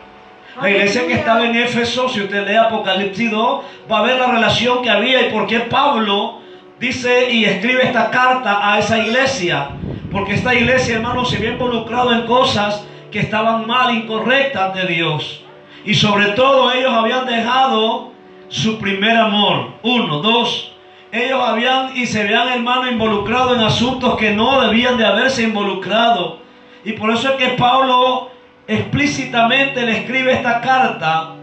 La 0.63 0.71
iglesia 0.71 1.09
que 1.09 1.15
estaba 1.15 1.45
en 1.45 1.57
Éfeso, 1.57 2.09
si 2.09 2.21
usted 2.21 2.47
lee 2.47 2.55
Apocalipsis 2.55 3.33
2, 3.33 3.65
va 3.91 3.99
a 3.99 4.03
ver 4.03 4.21
la 4.21 4.29
relación 4.29 4.81
que 4.83 4.91
había 4.91 5.27
y 5.27 5.33
por 5.33 5.49
qué 5.49 5.61
Pablo 5.61 6.41
dice 6.79 7.33
y 7.33 7.45
escribe 7.45 7.83
esta 7.83 8.11
carta 8.11 8.73
a 8.73 8.79
esa 8.79 8.99
iglesia. 8.99 9.71
Porque 10.13 10.35
esta 10.35 10.55
iglesia, 10.55 10.97
hermano, 10.97 11.25
se 11.25 11.39
había 11.39 11.51
involucrado 11.51 12.13
en 12.13 12.23
cosas 12.27 12.85
que 13.11 13.19
estaban 13.19 13.67
mal, 13.67 13.93
incorrectas 13.93 14.73
de 14.75 14.87
Dios. 14.87 15.43
Y 15.85 15.95
sobre 15.95 16.29
todo 16.29 16.73
ellos 16.73 16.93
habían 16.93 17.27
dejado 17.27 18.13
su 18.49 18.79
primer 18.79 19.17
amor. 19.17 19.73
Uno, 19.83 20.19
dos, 20.19 20.74
ellos 21.15 21.41
habían 21.41 21.97
y 21.97 22.07
se 22.07 22.23
habían, 22.23 22.49
hermano, 22.49 22.91
involucrado 22.91 23.55
en 23.55 23.61
asuntos 23.61 24.17
que 24.17 24.35
no 24.35 24.61
debían 24.63 24.99
de 24.99 25.07
haberse 25.07 25.45
involucrado. 25.45 26.41
Y 26.85 26.95
por 26.95 27.11
eso 27.11 27.29
es 27.29 27.35
que 27.37 27.49
Pablo 27.57 28.31
explícitamente 28.67 29.83
le 29.83 29.99
escribe 29.99 30.33
esta 30.33 30.61
carta. 30.61 31.35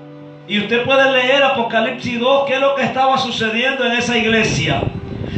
Y 0.46 0.60
usted 0.60 0.84
puede 0.84 1.10
leer 1.14 1.42
Apocalipsis 1.44 2.20
2, 2.20 2.44
qué 2.48 2.56
es 2.56 2.60
lo 2.60 2.76
que 2.76 2.84
estaba 2.84 3.18
sucediendo 3.18 3.86
en 3.86 3.94
esa 3.94 4.18
iglesia. 4.18 4.82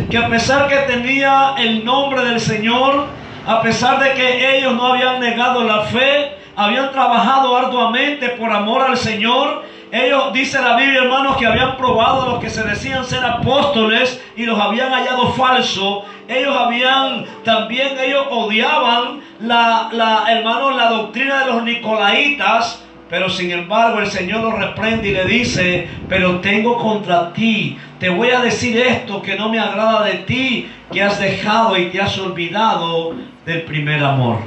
Que 0.09 0.17
a 0.17 0.27
pesar 0.27 0.67
que 0.67 0.77
tenía 0.91 1.53
el 1.59 1.85
nombre 1.85 2.25
del 2.25 2.39
Señor, 2.39 3.05
a 3.45 3.61
pesar 3.61 3.99
de 3.99 4.13
que 4.13 4.57
ellos 4.57 4.73
no 4.73 4.87
habían 4.87 5.19
negado 5.19 5.63
la 5.63 5.81
fe, 5.83 6.31
habían 6.55 6.91
trabajado 6.91 7.55
arduamente 7.55 8.29
por 8.29 8.51
amor 8.51 8.81
al 8.81 8.97
Señor, 8.97 9.63
ellos, 9.93 10.33
dice 10.33 10.59
la 10.59 10.75
Biblia, 10.75 11.03
hermanos, 11.03 11.37
que 11.37 11.45
habían 11.45 11.77
probado 11.77 12.23
a 12.23 12.29
los 12.29 12.39
que 12.39 12.49
se 12.49 12.63
decían 12.63 13.05
ser 13.05 13.23
apóstoles 13.23 14.19
y 14.35 14.43
los 14.43 14.59
habían 14.59 14.91
hallado 14.91 15.33
falsos. 15.33 16.05
Ellos 16.27 16.55
habían, 16.57 17.25
también 17.43 17.89
ellos 17.99 18.25
odiaban 18.31 19.21
la, 19.39 19.89
la, 19.91 20.25
hermanos, 20.29 20.75
la 20.75 20.89
doctrina 20.89 21.41
de 21.41 21.53
los 21.53 21.63
nicolaitas. 21.63 22.83
Pero 23.07 23.29
sin 23.29 23.51
embargo 23.51 23.99
el 23.99 24.07
Señor 24.07 24.41
los 24.41 24.57
reprende 24.57 25.09
y 25.09 25.11
le 25.11 25.25
dice, 25.25 25.87
pero 26.09 26.39
tengo 26.39 26.79
contra 26.79 27.31
ti, 27.31 27.77
te 27.99 28.09
voy 28.09 28.31
a 28.31 28.39
decir 28.39 28.75
esto 28.75 29.21
que 29.21 29.35
no 29.35 29.49
me 29.49 29.59
agrada 29.59 30.05
de 30.05 30.13
ti, 30.13 30.71
que 30.91 31.03
has 31.03 31.19
dejado 31.19 31.77
y 31.77 31.91
te 31.91 32.01
has 32.01 32.17
olvidado 32.17 33.13
del 33.45 33.61
primer 33.63 34.03
amor, 34.03 34.39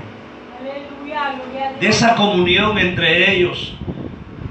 Aleluya, 0.59 1.76
de 1.79 1.87
esa 1.87 2.17
comunión 2.17 2.76
entre 2.79 3.31
ellos, 3.31 3.76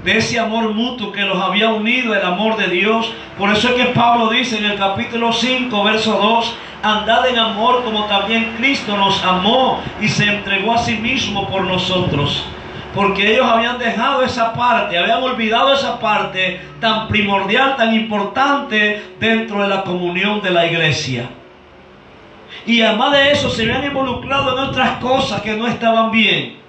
de 0.06 0.18
ese 0.18 0.38
amor 0.38 0.72
mutuo 0.72 1.10
que 1.10 1.22
los 1.22 1.42
había 1.42 1.70
unido, 1.70 2.14
el 2.14 2.24
amor 2.24 2.56
de 2.56 2.68
Dios. 2.68 3.12
Por 3.36 3.50
eso 3.50 3.70
es 3.70 3.74
que 3.74 3.86
Pablo 3.86 4.30
dice 4.30 4.56
en 4.56 4.66
el 4.66 4.78
capítulo 4.78 5.32
5, 5.32 5.82
verso 5.82 6.12
2, 6.12 6.56
andad 6.80 7.28
en 7.28 7.36
amor 7.36 7.82
como 7.82 8.04
también 8.04 8.54
Cristo 8.56 8.96
nos 8.96 9.22
amó 9.24 9.80
y 10.00 10.06
se 10.06 10.28
entregó 10.28 10.74
a 10.74 10.78
sí 10.78 10.96
mismo 10.98 11.48
por 11.48 11.62
nosotros. 11.62 12.44
Porque 12.94 13.32
ellos 13.32 13.48
habían 13.48 13.80
dejado 13.80 14.22
esa 14.22 14.52
parte, 14.52 14.96
habían 14.96 15.24
olvidado 15.24 15.74
esa 15.74 15.98
parte 15.98 16.60
tan 16.80 17.08
primordial, 17.08 17.74
tan 17.74 17.92
importante 17.92 19.02
dentro 19.18 19.60
de 19.60 19.68
la 19.68 19.82
comunión 19.82 20.40
de 20.40 20.50
la 20.52 20.66
iglesia. 20.66 21.28
Y 22.64 22.80
además 22.80 23.10
de 23.10 23.32
eso 23.32 23.50
se 23.50 23.62
habían 23.64 23.84
involucrado 23.84 24.56
en 24.56 24.68
otras 24.68 24.98
cosas 24.98 25.42
que 25.42 25.56
no 25.56 25.66
estaban 25.66 26.12
bien. 26.12 26.64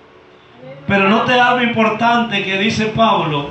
Pero 0.88 1.10
no 1.10 1.24
te 1.24 1.34
algo 1.34 1.62
importante 1.62 2.44
que 2.44 2.58
dice 2.58 2.86
Pablo. 2.88 3.50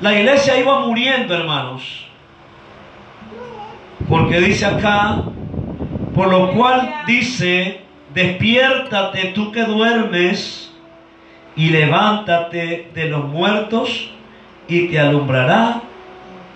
La 0.00 0.14
iglesia 0.14 0.58
iba 0.58 0.80
muriendo, 0.80 1.34
hermanos. 1.34 2.06
Porque 4.08 4.40
dice 4.40 4.66
acá, 4.66 5.22
por 6.14 6.28
lo 6.28 6.52
cual 6.52 6.94
dice, 7.06 7.80
despiértate 8.14 9.32
tú 9.34 9.50
que 9.50 9.64
duermes 9.64 10.72
y 11.56 11.70
levántate 11.70 12.90
de 12.94 13.08
los 13.08 13.24
muertos 13.24 14.10
y 14.68 14.88
te 14.88 15.00
alumbrará 15.00 15.82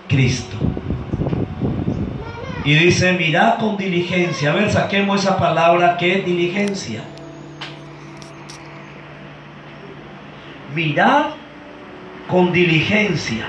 Cristo. 0.07 0.55
Y 2.63 2.75
dice, 2.75 3.13
mirad 3.13 3.57
con 3.57 3.75
diligencia. 3.77 4.51
A 4.51 4.55
ver, 4.55 4.71
saquemos 4.71 5.21
esa 5.21 5.37
palabra 5.37 5.97
que 5.97 6.19
es 6.19 6.25
diligencia. 6.25 7.03
Mirad 10.73 11.25
con 12.27 12.51
diligencia. 12.51 13.45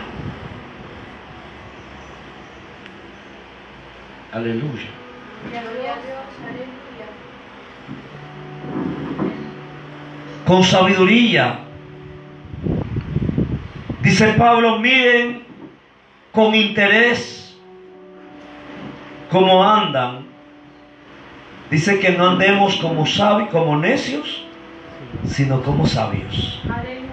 Aleluya. 4.33 4.89
Con 10.47 10.65
sabiduría. 10.65 11.61
Dice 14.03 14.35
Pablo, 14.35 14.79
miren 14.81 15.45
con 16.33 16.55
interés 16.55 17.57
cómo 19.31 19.65
andan. 19.65 20.27
Dice 21.71 21.99
que 21.99 22.11
no 22.11 22.31
andemos 22.31 22.77
como 22.77 23.07
sabios, 23.07 23.49
como 23.51 23.77
necios, 23.79 24.45
sino 25.25 25.63
como 25.63 25.87
sabios. 25.87 26.61
Aleluya. 26.69 27.04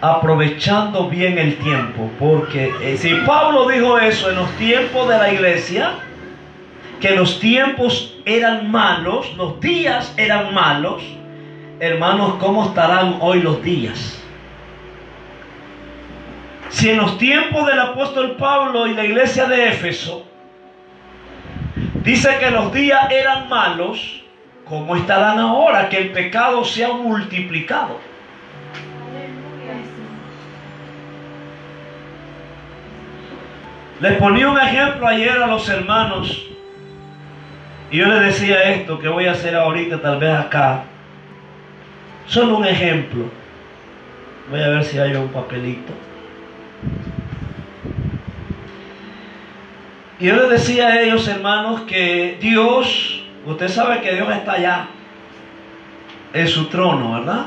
Aprovechando 0.00 1.08
bien 1.08 1.38
el 1.38 1.58
tiempo, 1.58 2.10
porque 2.18 2.72
eh, 2.80 2.96
si 2.96 3.14
Pablo 3.26 3.68
dijo 3.68 3.98
eso 3.98 4.30
en 4.30 4.36
los 4.36 4.50
tiempos 4.52 5.08
de 5.08 5.18
la 5.18 5.32
iglesia, 5.32 5.92
que 7.00 7.14
los 7.14 7.38
tiempos 7.38 8.16
eran 8.24 8.70
malos, 8.70 9.34
los 9.36 9.60
días 9.60 10.14
eran 10.16 10.54
malos, 10.54 11.02
hermanos, 11.80 12.34
¿cómo 12.38 12.66
estarán 12.66 13.18
hoy 13.20 13.40
los 13.40 13.62
días? 13.62 14.16
Si 16.70 16.88
en 16.88 16.98
los 16.98 17.18
tiempos 17.18 17.66
del 17.66 17.80
apóstol 17.80 18.36
Pablo 18.36 18.86
y 18.86 18.94
la 18.94 19.04
iglesia 19.04 19.46
de 19.46 19.68
Éfeso 19.68 20.24
dice 22.02 22.36
que 22.38 22.50
los 22.50 22.72
días 22.72 23.10
eran 23.10 23.48
malos, 23.48 24.22
¿cómo 24.64 24.96
estarán 24.96 25.38
ahora 25.38 25.88
que 25.88 25.98
el 25.98 26.10
pecado 26.10 26.64
se 26.64 26.84
ha 26.84 26.92
multiplicado? 26.92 28.09
Les 34.00 34.16
ponía 34.16 34.48
un 34.48 34.58
ejemplo 34.58 35.06
ayer 35.06 35.42
a 35.42 35.46
los 35.46 35.68
hermanos 35.68 36.46
y 37.90 37.98
yo 37.98 38.06
les 38.06 38.20
decía 38.20 38.62
esto 38.70 38.98
que 38.98 39.08
voy 39.08 39.26
a 39.26 39.32
hacer 39.32 39.54
ahorita, 39.54 40.00
tal 40.00 40.18
vez 40.18 40.30
acá. 40.30 40.84
Solo 42.26 42.56
un 42.56 42.66
ejemplo. 42.66 43.24
Voy 44.50 44.62
a 44.62 44.68
ver 44.68 44.84
si 44.84 44.98
hay 44.98 45.14
un 45.14 45.28
papelito. 45.28 45.92
Y 50.18 50.26
yo 50.26 50.36
les 50.36 50.50
decía 50.50 50.88
a 50.88 51.00
ellos, 51.00 51.26
hermanos, 51.28 51.82
que 51.82 52.38
Dios, 52.40 53.24
usted 53.44 53.68
sabe 53.68 54.00
que 54.00 54.14
Dios 54.14 54.30
está 54.30 54.52
allá, 54.52 54.86
en 56.32 56.46
su 56.46 56.66
trono, 56.66 57.14
¿verdad? 57.14 57.46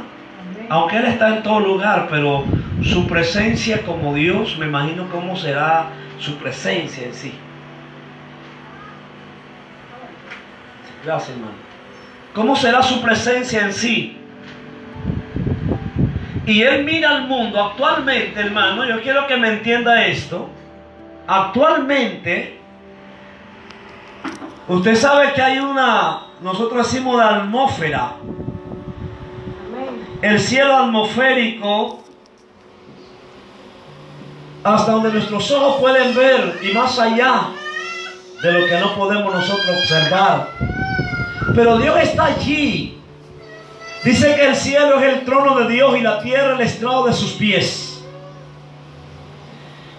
Aunque 0.70 0.98
Él 0.98 1.06
está 1.06 1.38
en 1.38 1.44
todo 1.44 1.60
lugar, 1.62 2.08
pero 2.10 2.44
su 2.82 3.08
presencia 3.08 3.82
como 3.84 4.14
Dios, 4.14 4.58
me 4.58 4.66
imagino 4.66 5.08
cómo 5.10 5.36
será 5.36 5.88
su 6.24 6.38
presencia 6.38 7.06
en 7.06 7.14
sí. 7.14 7.34
Gracias, 11.04 11.32
hermano. 11.32 11.58
¿Cómo 12.34 12.56
será 12.56 12.82
su 12.82 13.02
presencia 13.02 13.66
en 13.66 13.74
sí? 13.74 14.18
Y 16.46 16.62
Él 16.62 16.86
mira 16.86 17.10
al 17.10 17.28
mundo 17.28 17.62
actualmente, 17.62 18.40
hermano, 18.40 18.86
yo 18.86 19.02
quiero 19.02 19.28
que 19.28 19.36
me 19.36 19.50
entienda 19.50 20.06
esto. 20.06 20.50
Actualmente, 21.28 22.58
usted 24.70 24.96
sabe 24.96 25.34
que 25.34 25.42
hay 25.42 25.60
una, 25.60 26.28
nosotros 26.42 26.90
decimos 26.90 27.18
la 27.18 27.36
atmósfera, 27.38 28.14
el 30.22 30.40
cielo 30.40 30.78
atmosférico 30.78 32.03
hasta 34.64 34.92
donde 34.92 35.12
nuestros 35.12 35.52
ojos 35.52 35.80
pueden 35.80 36.16
ver 36.16 36.60
y 36.62 36.74
más 36.74 36.98
allá 37.00 37.50
de 38.42 38.52
lo 38.52 38.66
que 38.66 38.78
no 38.80 38.96
podemos 38.96 39.34
nosotros 39.34 39.78
observar. 39.82 40.50
Pero 41.56 41.78
Dios 41.78 41.98
está 42.02 42.26
allí. 42.26 42.98
Dice 44.04 44.36
que 44.36 44.48
el 44.48 44.56
cielo 44.56 45.00
es 45.00 45.14
el 45.14 45.26
trono 45.26 45.60
de 45.60 45.74
Dios 45.74 45.98
y 45.98 46.02
la 46.02 46.20
tierra 46.22 46.54
el 46.54 46.62
estrado 46.62 47.06
de 47.06 47.14
sus 47.14 47.34
pies. 47.34 48.04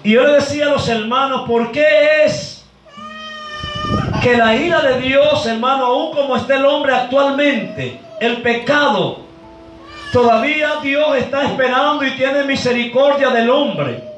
Y 0.03 0.13
yo 0.13 0.25
le 0.25 0.33
decía 0.35 0.67
a 0.67 0.71
los 0.71 0.87
hermanos, 0.89 1.49
¿por 1.49 1.73
qué 1.73 2.25
es 2.25 2.65
que 4.23 4.37
la 4.37 4.55
ira 4.55 4.83
de 4.83 5.01
Dios, 5.01 5.47
hermano, 5.47 5.87
aún 5.87 6.15
como 6.15 6.37
está 6.37 6.57
el 6.57 6.67
hombre 6.67 6.95
actualmente, 6.95 8.01
el 8.21 8.43
pecado, 8.43 9.25
Todavía 10.15 10.77
Dios 10.81 11.17
está 11.17 11.43
esperando 11.43 12.05
y 12.05 12.13
tiene 12.13 12.45
misericordia 12.45 13.31
del 13.31 13.51
hombre. 13.51 14.14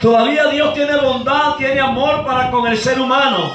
Todavía 0.00 0.46
Dios 0.48 0.74
tiene 0.74 0.96
bondad, 0.96 1.54
tiene 1.56 1.80
amor 1.80 2.24
para 2.26 2.50
con 2.50 2.66
el 2.66 2.76
ser 2.76 3.00
humano. 3.00 3.52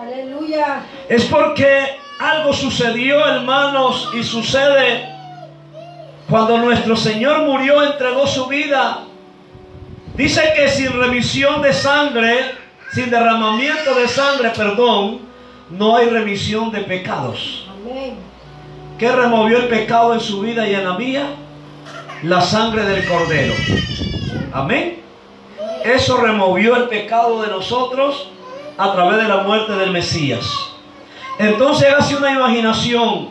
Aleluya. 0.00 0.82
Es 1.08 1.24
porque 1.26 1.98
algo 2.18 2.52
sucedió, 2.52 3.26
hermanos, 3.26 4.10
y 4.14 4.22
sucede 4.22 5.16
cuando 6.28 6.58
nuestro 6.58 6.96
Señor 6.96 7.42
murió, 7.42 7.84
entregó 7.84 8.26
su 8.26 8.46
vida. 8.46 9.04
Dice 10.16 10.42
que 10.56 10.68
sin 10.68 10.92
remisión 10.92 11.62
de 11.62 11.72
sangre, 11.72 12.52
sin 12.92 13.10
derramamiento 13.10 13.94
de 13.94 14.08
sangre, 14.08 14.50
perdón, 14.50 15.20
no 15.70 15.96
hay 15.96 16.08
remisión 16.08 16.72
de 16.72 16.80
pecados. 16.80 17.68
Amén. 17.70 18.14
¿Qué 18.98 19.12
removió 19.12 19.58
el 19.58 19.68
pecado 19.68 20.14
en 20.14 20.20
su 20.20 20.40
vida 20.40 20.66
y 20.66 20.74
en 20.74 20.84
la 20.84 20.96
mía? 20.96 21.26
La 22.22 22.40
sangre 22.40 22.82
del 22.84 23.06
cordero. 23.06 23.54
Amén. 24.52 25.05
Eso 25.86 26.16
removió 26.16 26.74
el 26.74 26.88
pecado 26.88 27.42
de 27.42 27.48
nosotros 27.48 28.28
a 28.76 28.92
través 28.92 29.18
de 29.22 29.28
la 29.28 29.44
muerte 29.44 29.72
del 29.72 29.92
Mesías. 29.92 30.44
Entonces 31.38 31.94
hace 31.96 32.16
una 32.16 32.32
imaginación. 32.32 33.28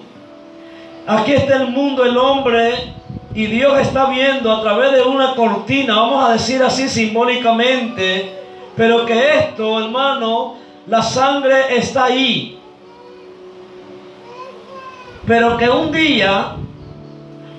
Aquí 1.06 1.34
está 1.34 1.58
el 1.58 1.68
mundo, 1.68 2.06
el 2.06 2.18
hombre, 2.18 2.94
y 3.34 3.48
Dios 3.48 3.78
está 3.80 4.06
viendo 4.06 4.52
a 4.52 4.62
través 4.62 4.94
de 4.94 5.02
una 5.02 5.36
cortina, 5.36 5.98
vamos 5.98 6.24
a 6.24 6.32
decir 6.34 6.64
así 6.64 6.88
simbólicamente, 6.88 8.40
pero 8.78 9.06
que 9.06 9.38
esto, 9.38 9.84
hermano, 9.84 10.56
la 10.88 11.02
sangre 11.02 11.76
está 11.78 12.06
ahí. 12.06 12.58
Pero 15.28 15.58
que 15.58 15.70
un 15.70 15.92
día 15.92 16.56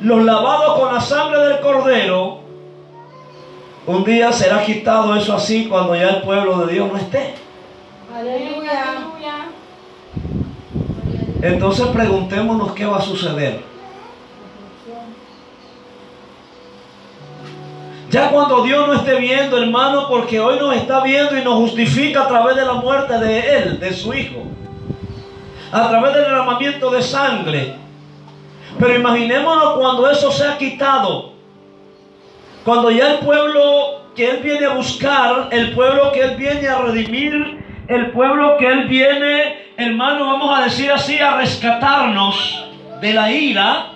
los 0.01 0.25
lavados 0.25 0.81
con 0.81 0.95
la 0.95 1.01
sangre 1.01 1.41
del 1.49 1.61
cordero, 1.61 2.46
un 3.87 4.05
día 4.05 4.33
será 4.33 4.65
quitado 4.65 5.15
eso 5.15 5.35
así 5.35 5.67
cuando 5.67 5.95
ya 5.95 6.09
el 6.11 6.23
pueblo 6.23 6.67
de 6.67 6.73
Dios 6.73 6.91
no 6.91 6.99
esté. 6.99 7.35
Aleluya. 8.15 8.97
Entonces 11.43 11.87
preguntémonos 11.89 12.73
qué 12.73 12.87
va 12.87 12.99
a 12.99 13.03
suceder. 13.03 13.61
Ya 18.11 18.31
cuando 18.31 18.63
Dios 18.63 18.87
no 18.87 18.95
esté 18.95 19.17
viendo, 19.17 19.59
hermano, 19.59 20.09
porque 20.09 20.41
hoy 20.41 20.59
nos 20.59 20.75
está 20.75 21.03
viendo 21.03 21.37
y 21.37 21.45
nos 21.45 21.55
justifica 21.55 22.23
a 22.23 22.29
través 22.29 22.57
de 22.57 22.65
la 22.65 22.75
muerte 22.75 23.19
de 23.19 23.57
Él, 23.57 23.81
de 23.81 23.93
su 23.93 24.15
Hijo, 24.15 24.45
a 25.73 25.89
través 25.89 26.15
del 26.15 26.23
derramamiento 26.23 26.91
de 26.91 27.03
sangre. 27.03 27.75
Pero 28.79 28.95
imaginémonos 28.95 29.75
cuando 29.75 30.11
eso 30.11 30.31
sea 30.31 30.57
quitado, 30.57 31.36
cuando 32.67 32.91
ya 32.91 33.13
el 33.13 33.19
pueblo 33.21 34.07
que 34.17 34.29
Él 34.29 34.41
viene 34.43 34.67
a 34.67 34.71
buscar, 34.71 35.51
el 35.53 35.71
pueblo 35.71 36.11
que 36.11 36.21
Él 36.21 36.37
viene 36.37 36.67
a 36.67 36.79
redimir, 36.81 37.65
el 37.87 38.11
pueblo 38.11 38.57
que 38.59 38.67
Él 38.67 38.89
viene, 38.89 39.67
hermano, 39.77 40.27
vamos 40.27 40.59
a 40.59 40.65
decir 40.65 40.91
así, 40.91 41.17
a 41.17 41.37
rescatarnos 41.37 42.65
de 43.01 43.15
la 43.15 43.31
ira, 43.31 43.93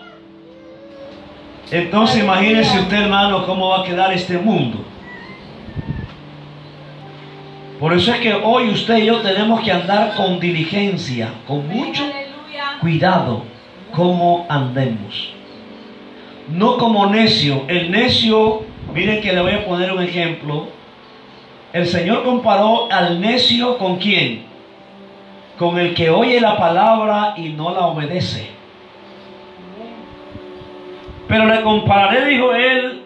entonces 1.72 2.22
imagínese 2.22 2.78
usted, 2.78 3.02
hermano, 3.02 3.44
cómo 3.44 3.70
va 3.70 3.80
a 3.80 3.84
quedar 3.84 4.12
este 4.12 4.38
mundo. 4.38 4.84
Por 7.80 7.92
eso 7.92 8.12
es 8.12 8.20
que 8.20 8.34
hoy 8.34 8.70
usted 8.70 8.98
y 8.98 9.06
yo 9.06 9.20
tenemos 9.20 9.62
que 9.62 9.72
andar 9.72 10.14
con 10.14 10.38
diligencia, 10.38 11.30
con 11.44 11.66
mucho 11.66 12.04
cuidado, 12.80 13.42
cómo 13.90 14.46
andemos. 14.48 15.39
No 16.50 16.78
como 16.78 17.06
necio. 17.06 17.64
El 17.68 17.90
necio, 17.90 18.62
miren 18.92 19.20
que 19.20 19.32
le 19.32 19.40
voy 19.40 19.52
a 19.52 19.64
poner 19.64 19.92
un 19.92 20.02
ejemplo. 20.02 20.68
El 21.72 21.86
Señor 21.86 22.24
comparó 22.24 22.90
al 22.90 23.20
necio 23.20 23.78
con 23.78 23.98
quién? 23.98 24.44
Con 25.56 25.78
el 25.78 25.94
que 25.94 26.10
oye 26.10 26.40
la 26.40 26.56
palabra 26.56 27.34
y 27.36 27.50
no 27.50 27.72
la 27.72 27.86
obedece. 27.86 28.50
Pero 31.28 31.46
le 31.46 31.62
compararé, 31.62 32.26
dijo 32.26 32.52
él, 32.52 33.02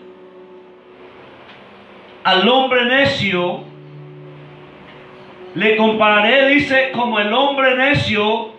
al 2.23 2.49
hombre 2.49 2.87
necio. 2.87 3.61
Le 5.55 5.77
compararé, 5.77 6.49
dice, 6.49 6.91
como 6.93 7.21
el 7.21 7.33
hombre 7.33 7.77
necio 7.77 8.55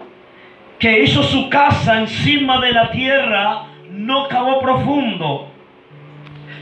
que 0.77 1.01
hizo 1.01 1.23
su 1.23 1.49
casa 1.49 1.99
encima 1.99 2.61
de 2.61 2.71
la 2.71 2.91
tierra, 2.91 3.65
no 4.05 4.27
cavó 4.27 4.59
profundo. 4.59 5.47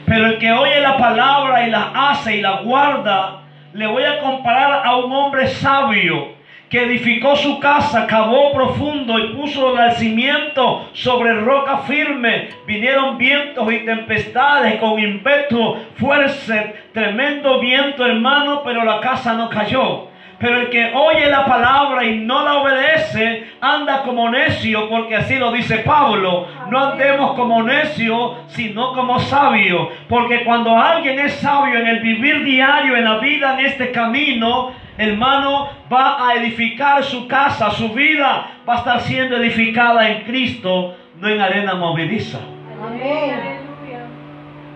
Pero 0.06 0.28
el 0.28 0.38
que 0.38 0.52
oye 0.52 0.80
la 0.80 0.98
palabra 0.98 1.68
y 1.68 1.72
la 1.72 1.92
hace 1.94 2.38
y 2.38 2.42
la 2.42 2.62
guarda, 2.62 3.42
le 3.74 3.88
voy 3.88 4.04
a 4.04 4.20
comparar 4.20 4.86
a 4.86 4.96
un 4.98 5.12
hombre 5.12 5.48
sabio 5.48 6.34
que 6.70 6.84
edificó 6.84 7.36
su 7.36 7.60
casa, 7.60 8.08
cavó 8.08 8.52
profundo 8.52 9.20
y 9.20 9.36
puso 9.36 9.80
el 9.80 9.92
cimiento 9.92 10.90
sobre 10.94 11.34
roca 11.42 11.80
firme. 11.80 12.50
Vinieron 12.66 13.18
vientos 13.18 13.72
y 13.72 13.86
tempestades 13.86 14.80
con 14.80 15.00
impetu, 15.00 15.78
fuerza, 15.96 16.66
tremendo 16.92 17.60
viento, 17.60 18.06
hermano, 18.06 18.64
pero 18.64 18.84
la 18.84 19.00
casa 19.02 19.34
no 19.34 19.50
cayó. 19.50 20.13
Pero 20.44 20.60
el 20.60 20.70
que 20.70 20.92
oye 20.94 21.30
la 21.30 21.46
palabra 21.46 22.04
y 22.04 22.20
no 22.20 22.44
la 22.44 22.56
obedece, 22.56 23.48
anda 23.62 24.04
como 24.04 24.30
necio, 24.30 24.90
porque 24.90 25.16
así 25.16 25.38
lo 25.38 25.54
dice 25.54 25.78
Pablo. 25.78 26.50
No 26.70 26.80
andemos 26.80 27.34
como 27.36 27.64
necio, 27.64 28.40
sino 28.48 28.92
como 28.92 29.22
sabio. 29.22 29.90
Porque 30.10 30.44
cuando 30.44 30.78
alguien 30.78 31.18
es 31.18 31.36
sabio 31.36 31.80
en 31.80 31.88
el 31.88 32.02
vivir 32.02 32.44
diario, 32.44 32.98
en 32.98 33.06
la 33.06 33.20
vida, 33.20 33.58
en 33.58 33.68
este 33.68 33.92
camino, 33.94 34.74
hermano, 34.98 35.70
va 35.90 36.28
a 36.28 36.34
edificar 36.34 37.02
su 37.06 37.26
casa, 37.26 37.72
su 37.72 37.94
vida 37.94 38.48
va 38.68 38.74
a 38.74 38.78
estar 38.80 39.00
siendo 39.00 39.38
edificada 39.38 40.10
en 40.10 40.24
Cristo, 40.26 40.98
no 41.22 41.30
en 41.30 41.40
arena 41.40 41.76
movediza. 41.76 42.40
Amén. 42.86 43.60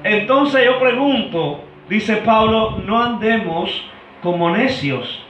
Entonces 0.02 0.64
yo 0.64 0.80
pregunto, 0.80 1.66
dice 1.90 2.16
Pablo, 2.16 2.78
no 2.86 3.04
andemos 3.04 3.84
como 4.22 4.50
necios. 4.52 5.27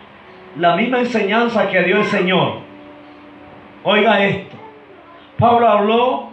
La 0.57 0.75
misma 0.75 0.99
enseñanza 0.99 1.69
que 1.69 1.83
dio 1.83 1.97
el 1.97 2.05
Señor. 2.05 2.61
Oiga 3.83 4.25
esto. 4.25 4.55
Pablo 5.37 5.69
habló 5.69 6.29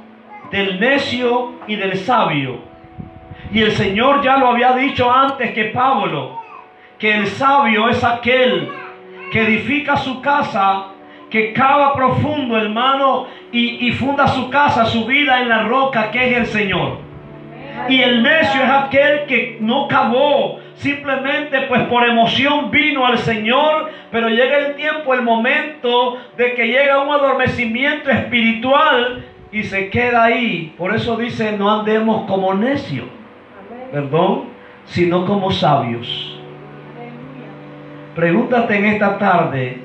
del 0.50 0.80
necio 0.80 1.52
y 1.66 1.76
del 1.76 1.98
sabio. 1.98 2.58
Y 3.52 3.60
el 3.60 3.72
Señor 3.72 4.22
ya 4.22 4.38
lo 4.38 4.48
había 4.48 4.72
dicho 4.72 5.12
antes 5.12 5.52
que 5.52 5.66
Pablo 5.66 6.40
que 6.98 7.14
el 7.14 7.26
sabio 7.26 7.88
es 7.88 8.02
aquel 8.02 8.70
que 9.30 9.42
edifica 9.42 9.96
su 9.96 10.22
casa, 10.22 10.86
que 11.28 11.52
cava 11.52 11.94
profundo, 11.94 12.56
hermano, 12.56 13.26
y, 13.52 13.88
y 13.88 13.92
funda 13.92 14.28
su 14.28 14.48
casa, 14.48 14.86
su 14.86 15.04
vida 15.04 15.42
en 15.42 15.48
la 15.48 15.64
roca 15.64 16.10
que 16.10 16.30
es 16.30 16.36
el 16.38 16.46
Señor. 16.46 16.98
Y 17.88 18.00
el 18.00 18.22
necio 18.22 18.62
es 18.62 18.70
aquel 18.70 19.26
que 19.26 19.58
no 19.60 19.88
cavó, 19.88 20.60
simplemente 20.76 21.62
pues 21.68 21.82
por 21.84 22.06
emoción 22.08 22.70
vino 22.70 23.06
al 23.06 23.18
Señor, 23.18 23.90
pero 24.10 24.28
llega 24.28 24.58
el 24.58 24.74
tiempo, 24.74 25.14
el 25.14 25.22
momento 25.22 26.18
de 26.36 26.54
que 26.54 26.66
llega 26.66 27.02
un 27.02 27.10
adormecimiento 27.10 28.10
espiritual 28.10 29.24
y 29.52 29.62
se 29.62 29.88
queda 29.88 30.24
ahí. 30.24 30.74
Por 30.76 30.94
eso 30.94 31.16
dice, 31.16 31.56
no 31.56 31.80
andemos 31.80 32.26
como 32.26 32.54
necios, 32.54 33.06
perdón, 33.92 34.44
sino 34.86 35.24
como 35.26 35.50
sabios. 35.50 36.38
Pregúntate 38.14 38.76
en 38.76 38.84
esta 38.86 39.18
tarde 39.18 39.80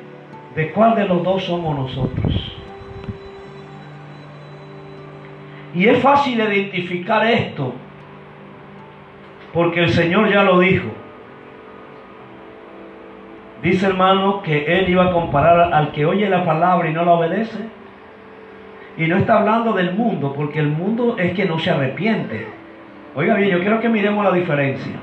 de 0.56 0.71
cuál 0.71 0.95
de 0.95 1.06
los 1.06 1.23
dos 1.23 1.43
somos 1.45 1.78
nosotros. 1.78 2.56
Y 5.73 5.88
es 5.88 5.99
fácil 6.02 6.39
identificar 6.39 7.25
esto, 7.25 7.73
porque 9.53 9.83
el 9.83 9.89
Señor 9.89 10.29
ya 10.29 10.43
lo 10.43 10.59
dijo. 10.59 10.89
Dice 13.62 13.88
hermano 13.88 14.41
que 14.41 14.79
Él 14.79 14.89
iba 14.89 15.05
a 15.05 15.12
comparar 15.12 15.73
al 15.73 15.91
que 15.91 16.05
oye 16.05 16.29
la 16.29 16.45
palabra 16.45 16.89
y 16.89 16.93
no 16.93 17.03
la 17.03 17.12
obedece. 17.12 17.67
Y 18.97 19.07
no 19.07 19.17
está 19.17 19.39
hablando 19.39 19.73
del 19.73 19.93
mundo, 19.93 20.33
porque 20.35 20.59
el 20.59 20.67
mundo 20.67 21.15
es 21.17 21.33
que 21.33 21.45
no 21.45 21.59
se 21.59 21.71
arrepiente. 21.71 22.47
Oiga 23.15 23.35
bien, 23.35 23.49
yo 23.49 23.59
quiero 23.59 23.79
que 23.79 23.89
miremos 23.89 24.23
la 24.23 24.31
diferencia. 24.31 24.93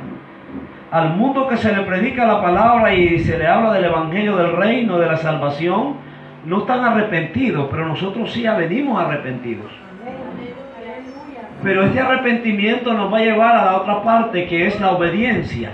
Al 0.90 1.16
mundo 1.16 1.48
que 1.48 1.56
se 1.56 1.74
le 1.74 1.82
predica 1.82 2.26
la 2.26 2.40
palabra 2.40 2.94
y 2.94 3.18
se 3.18 3.38
le 3.38 3.46
habla 3.46 3.72
del 3.72 3.87
evangelio 3.87 4.37
del 4.37 4.56
reino, 4.56 4.98
de 4.98 5.06
la 5.06 5.16
salvación, 5.16 5.96
no 6.44 6.59
están 6.59 6.85
arrepentidos, 6.85 7.68
pero 7.70 7.87
nosotros 7.87 8.32
sí 8.32 8.46
venimos 8.46 9.02
arrepentidos. 9.02 9.86
Pero 11.62 11.85
este 11.85 12.01
arrepentimiento 12.01 12.92
nos 12.92 13.12
va 13.12 13.19
a 13.19 13.23
llevar 13.23 13.57
a 13.57 13.64
la 13.64 13.77
otra 13.77 14.03
parte 14.03 14.47
que 14.47 14.66
es 14.66 14.81
la 14.81 14.92
obediencia. 14.92 15.71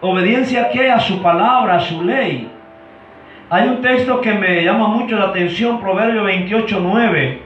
¿Obediencia 0.00 0.62
a 0.62 0.68
qué? 0.70 0.90
A 0.90 1.00
su 1.00 1.22
palabra, 1.22 1.76
a 1.76 1.80
su 1.80 2.02
ley. 2.02 2.48
Hay 3.48 3.68
un 3.68 3.80
texto 3.80 4.20
que 4.20 4.32
me 4.34 4.64
llama 4.64 4.88
mucho 4.88 5.16
la 5.16 5.26
atención, 5.26 5.80
Proverbio 5.80 6.24
28, 6.24 6.80
9. 6.82 7.42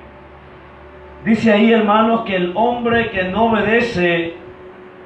Dice 1.24 1.52
ahí, 1.52 1.72
hermanos, 1.72 2.22
que 2.22 2.36
el 2.36 2.52
hombre 2.54 3.10
que 3.10 3.24
no 3.24 3.46
obedece 3.46 4.34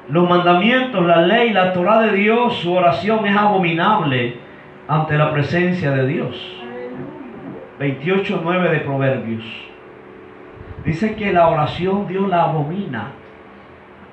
los 0.07 0.29
mandamientos, 0.29 1.05
la 1.05 1.21
ley, 1.21 1.51
la 1.51 1.73
Torah 1.73 2.01
de 2.01 2.15
Dios, 2.15 2.57
su 2.59 2.73
oración 2.73 3.25
es 3.25 3.35
abominable 3.35 4.37
ante 4.87 5.17
la 5.17 5.31
presencia 5.31 5.91
de 5.91 6.07
Dios. 6.07 6.63
28, 7.79 8.39
9 8.43 8.69
de 8.69 8.79
Proverbios. 8.79 9.43
Dice 10.85 11.15
que 11.15 11.33
la 11.33 11.47
oración 11.47 12.07
Dios 12.07 12.29
la 12.29 12.43
abomina 12.43 13.07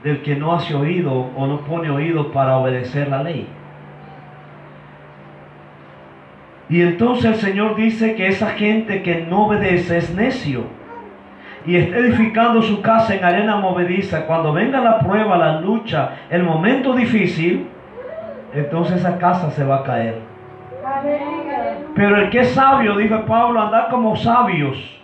del 0.03 0.23
que 0.23 0.35
no 0.35 0.55
hace 0.55 0.75
oído 0.75 1.31
o 1.37 1.47
no 1.47 1.61
pone 1.61 1.91
oído 1.91 2.33
para 2.33 2.57
obedecer 2.57 3.09
la 3.09 3.23
ley. 3.23 3.47
Y 6.69 6.81
entonces 6.81 7.27
el 7.27 7.35
Señor 7.35 7.77
dice 7.77 8.15
que 8.15 8.29
esa 8.29 8.51
gente 8.51 9.03
que 9.03 9.27
no 9.29 9.47
obedece 9.47 9.99
es 9.99 10.15
necio 10.15 10.65
y 11.67 11.77
está 11.77 11.99
edificando 11.99 12.63
su 12.63 12.81
casa 12.81 13.15
en 13.15 13.25
arena 13.25 13.57
movediza, 13.57 14.27
cuando 14.27 14.53
venga 14.53 14.81
la 14.81 14.99
prueba, 14.99 15.37
la 15.37 15.61
lucha, 15.61 16.13
el 16.31 16.43
momento 16.43 16.95
difícil, 16.95 17.67
entonces 18.55 18.97
esa 18.97 19.19
casa 19.19 19.51
se 19.51 19.65
va 19.65 19.77
a 19.77 19.83
caer. 19.85 20.21
Pero 21.95 22.17
el 22.17 22.31
que 22.31 22.41
es 22.41 22.51
sabio, 22.51 22.97
dijo 22.97 23.25
Pablo, 23.27 23.61
anda 23.61 23.89
como 23.91 24.17
sabios, 24.17 25.02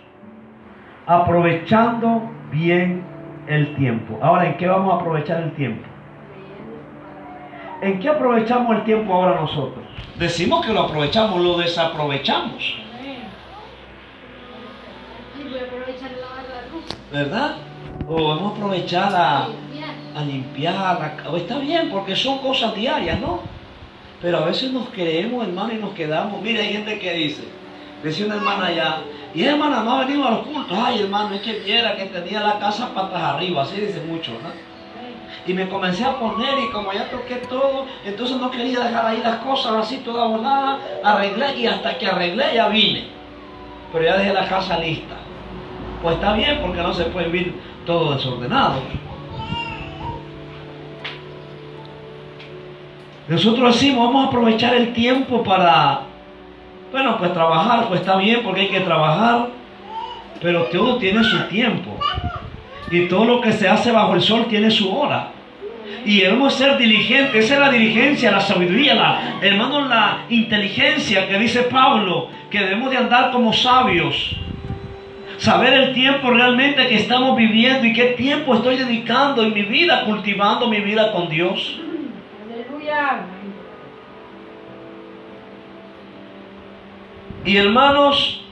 aprovechando 1.09 2.21
bien 2.51 3.03
el 3.47 3.75
tiempo. 3.75 4.19
Ahora, 4.21 4.45
¿en 4.45 4.57
qué 4.57 4.67
vamos 4.67 4.93
a 4.93 4.97
aprovechar 4.97 5.41
el 5.41 5.51
tiempo? 5.55 5.83
¿En 7.81 7.99
qué 7.99 8.09
aprovechamos 8.09 8.75
el 8.77 8.83
tiempo 8.83 9.11
ahora 9.13 9.41
nosotros? 9.41 9.83
Decimos 10.19 10.63
que 10.65 10.71
lo 10.71 10.81
aprovechamos, 10.81 11.41
lo 11.41 11.57
desaprovechamos. 11.57 12.77
¿verdad? 17.11 17.55
O 18.07 18.27
vamos 18.27 18.51
a 18.53 18.55
aprovechar 18.55 19.11
a, 19.15 19.47
a 20.15 20.23
limpiar, 20.25 20.75
a- 20.75 21.37
está 21.37 21.57
bien, 21.57 21.89
porque 21.89 22.15
son 22.15 22.37
cosas 22.39 22.75
diarias, 22.75 23.19
¿no? 23.19 23.39
Pero 24.21 24.37
a 24.39 24.45
veces 24.45 24.71
nos 24.71 24.89
creemos, 24.89 25.47
hermano, 25.47 25.73
y 25.73 25.77
nos 25.77 25.91
quedamos. 25.93 26.39
Mira, 26.41 26.59
hay 26.61 26.73
gente 26.73 26.99
que 26.99 27.13
dice, 27.13 27.43
decía 28.03 28.25
una 28.25 28.35
hermana 28.35 28.67
allá, 28.67 28.97
y 29.33 29.43
hermana, 29.43 29.83
no 29.83 29.93
ha 29.93 30.05
venido 30.05 30.27
a 30.27 30.31
los 30.31 30.39
cultos. 30.39 30.77
Ay, 30.77 31.01
hermano, 31.01 31.35
es 31.35 31.41
que 31.41 31.59
viera 31.59 31.95
que 31.95 32.05
tenía 32.05 32.41
la 32.41 32.57
casa 32.57 32.93
patas 32.93 33.21
arriba, 33.21 33.61
así 33.61 33.79
dice 33.79 34.01
mucho, 34.07 34.31
¿no? 34.31 34.49
Y 35.45 35.53
me 35.53 35.69
comencé 35.69 36.03
a 36.03 36.19
poner 36.19 36.59
y 36.59 36.71
como 36.71 36.91
ya 36.91 37.09
toqué 37.09 37.35
todo, 37.35 37.85
entonces 38.03 38.37
no 38.37 38.49
quería 38.51 38.81
dejar 38.81 39.05
ahí 39.05 39.21
las 39.23 39.37
cosas 39.37 39.73
así 39.73 39.97
todas 39.97 40.29
voladas, 40.29 40.79
arreglé 41.03 41.57
y 41.57 41.67
hasta 41.67 41.97
que 41.97 42.07
arreglé 42.07 42.55
ya 42.55 42.67
vine. 42.69 43.07
Pero 43.93 44.05
ya 44.05 44.17
dejé 44.17 44.33
la 44.33 44.47
casa 44.47 44.77
lista. 44.79 45.15
Pues 46.01 46.15
está 46.15 46.33
bien 46.33 46.59
porque 46.61 46.81
no 46.81 46.93
se 46.93 47.05
puede 47.05 47.27
vivir 47.27 47.61
todo 47.85 48.15
desordenado. 48.15 48.81
Nosotros 53.27 53.73
decimos, 53.73 54.07
vamos 54.07 54.25
a 54.25 54.27
aprovechar 54.27 54.73
el 54.73 54.91
tiempo 54.93 55.43
para, 55.43 56.01
bueno, 56.91 57.17
pues 57.17 57.33
trabajar, 57.33 57.87
pues 57.87 58.01
está 58.01 58.17
bien 58.17 58.41
porque 58.43 58.61
hay 58.61 58.67
que 58.69 58.79
trabajar, 58.81 59.47
pero 60.41 60.63
todo 60.63 60.97
tiene 60.97 61.23
su 61.23 61.39
tiempo. 61.47 61.97
Y 62.91 63.07
todo 63.07 63.25
lo 63.25 63.41
que 63.41 63.51
se 63.51 63.67
hace 63.67 63.91
bajo 63.91 64.15
el 64.15 64.21
sol 64.21 64.45
tiene 64.49 64.71
su 64.71 64.91
hora. 64.91 65.31
Y 66.05 66.21
debemos 66.21 66.53
ser 66.53 66.77
diligentes, 66.77 67.45
esa 67.45 67.55
es 67.55 67.59
la 67.59 67.69
diligencia, 67.69 68.31
la 68.31 68.39
sabiduría, 68.39 68.95
la, 68.95 69.39
hermano, 69.41 69.87
la 69.87 70.23
inteligencia 70.29 71.27
que 71.27 71.37
dice 71.37 71.63
Pablo, 71.63 72.29
que 72.49 72.59
debemos 72.59 72.89
de 72.89 72.97
andar 72.97 73.31
como 73.31 73.53
sabios. 73.53 74.35
Saber 75.37 75.73
el 75.73 75.93
tiempo 75.93 76.31
realmente 76.31 76.87
que 76.87 76.95
estamos 76.95 77.37
viviendo 77.37 77.85
y 77.85 77.93
qué 77.93 78.05
tiempo 78.17 78.55
estoy 78.55 78.77
dedicando 78.77 79.43
en 79.43 79.53
mi 79.53 79.61
vida, 79.61 80.03
cultivando 80.05 80.67
mi 80.67 80.81
vida 80.81 81.11
con 81.11 81.29
Dios. 81.29 81.79
Aleluya. 82.51 83.38
Y 87.45 87.57
hermanos, 87.57 88.43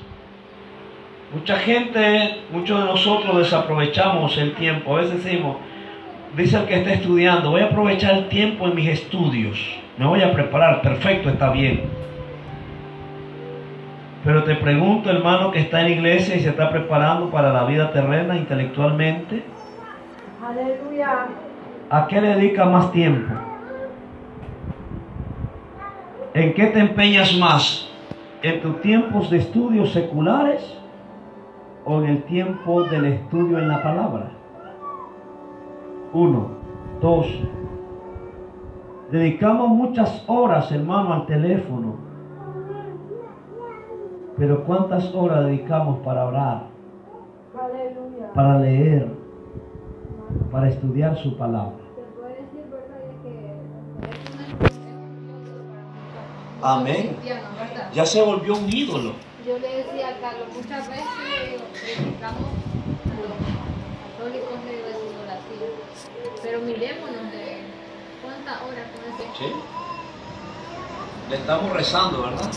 mucha 1.33 1.57
gente, 1.57 2.41
muchos 2.51 2.79
de 2.79 2.85
nosotros 2.85 3.37
desaprovechamos 3.37 4.37
el 4.37 4.53
tiempo. 4.53 4.95
A 4.95 5.01
veces 5.01 5.23
decimos, 5.23 5.57
dice 6.35 6.57
el 6.57 6.65
que 6.65 6.75
está 6.75 6.93
estudiando, 6.93 7.51
voy 7.51 7.61
a 7.61 7.65
aprovechar 7.65 8.15
el 8.15 8.29
tiempo 8.29 8.67
en 8.67 8.75
mis 8.75 8.87
estudios. 8.87 9.59
Me 9.97 10.05
voy 10.05 10.21
a 10.21 10.31
preparar, 10.31 10.81
perfecto, 10.81 11.29
está 11.29 11.51
bien. 11.51 11.81
Pero 14.23 14.43
te 14.43 14.55
pregunto, 14.55 15.09
hermano, 15.09 15.51
que 15.51 15.59
está 15.59 15.81
en 15.81 15.93
iglesia 15.93 16.35
y 16.35 16.39
se 16.39 16.49
está 16.49 16.69
preparando 16.69 17.29
para 17.29 17.51
la 17.51 17.65
vida 17.65 17.91
terrena 17.91 18.35
intelectualmente, 18.35 19.43
Aleluya. 20.45 21.27
¿a 21.89 22.07
qué 22.07 22.21
le 22.21 22.35
dedica 22.35 22.65
más 22.65 22.91
tiempo? 22.91 23.33
¿En 26.33 26.53
qué 26.53 26.67
te 26.67 26.79
empeñas 26.79 27.35
más? 27.37 27.86
¿En 28.43 28.61
tus 28.61 28.81
tiempos 28.81 29.31
de 29.31 29.37
estudios 29.37 29.91
seculares 29.93 30.61
o 31.85 31.99
en 32.01 32.05
el 32.05 32.23
tiempo 32.23 32.83
del 32.83 33.05
estudio 33.05 33.57
en 33.57 33.67
la 33.67 33.81
palabra? 33.81 34.29
Uno, 36.13 36.49
dos. 37.01 37.25
Dedicamos 39.11 39.69
muchas 39.69 40.23
horas, 40.27 40.71
hermano, 40.71 41.13
al 41.13 41.25
teléfono. 41.25 41.95
Pero 44.37 44.63
¿cuántas 44.65 45.15
horas 45.15 45.45
dedicamos 45.45 45.97
para 45.99 46.27
orar, 46.27 46.67
para 48.35 48.59
leer, 48.59 49.07
para 50.51 50.69
estudiar 50.69 51.15
su 51.15 51.35
palabra? 51.35 51.87
Amén. 56.61 57.15
Ya 57.93 58.05
se 58.05 58.21
volvió 58.21 58.55
un 58.55 58.69
ídolo. 58.71 59.13
Yo 59.45 59.57
le 59.59 59.77
decía 59.77 60.09
a 60.09 60.17
Carlos, 60.19 60.47
muchas 60.53 60.89
veces 60.89 61.05
le 61.29 61.51
digo, 61.51 61.63
predicamos 61.71 62.49
a 63.05 63.15
los 63.21 63.37
católicos 64.17 64.65
de 64.65 64.73
oración. 65.23 65.71
Pero 66.43 66.59
mirémonos 66.61 67.31
de 67.31 67.61
cuántas 68.21 68.61
horas 68.61 68.87
con 68.91 69.13
ese. 69.13 69.37
Sí. 69.37 69.53
Le 71.29 71.35
estamos 71.37 71.71
rezando, 71.73 72.23
¿verdad? 72.23 72.49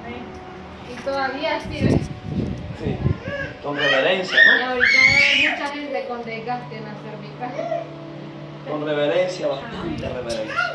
Amén. 0.00 0.24
Y 0.92 1.02
todavía 1.02 1.60
sirve. 1.60 1.98
Sí. 2.78 2.96
Con 3.62 3.76
reverencia, 3.76 4.36
Y 4.36 4.62
ahorita 4.62 4.98
hay 4.98 5.48
mucha 5.48 5.68
gente 5.68 6.06
con 6.08 6.24
desgaste 6.24 6.76
en 6.76 6.84
hacer 6.84 7.18
mi 7.20 7.28
casa. 7.38 7.82
Con 8.68 8.84
reverencia, 8.84 9.46
bastante 9.48 10.08
reverencia. 10.08 10.74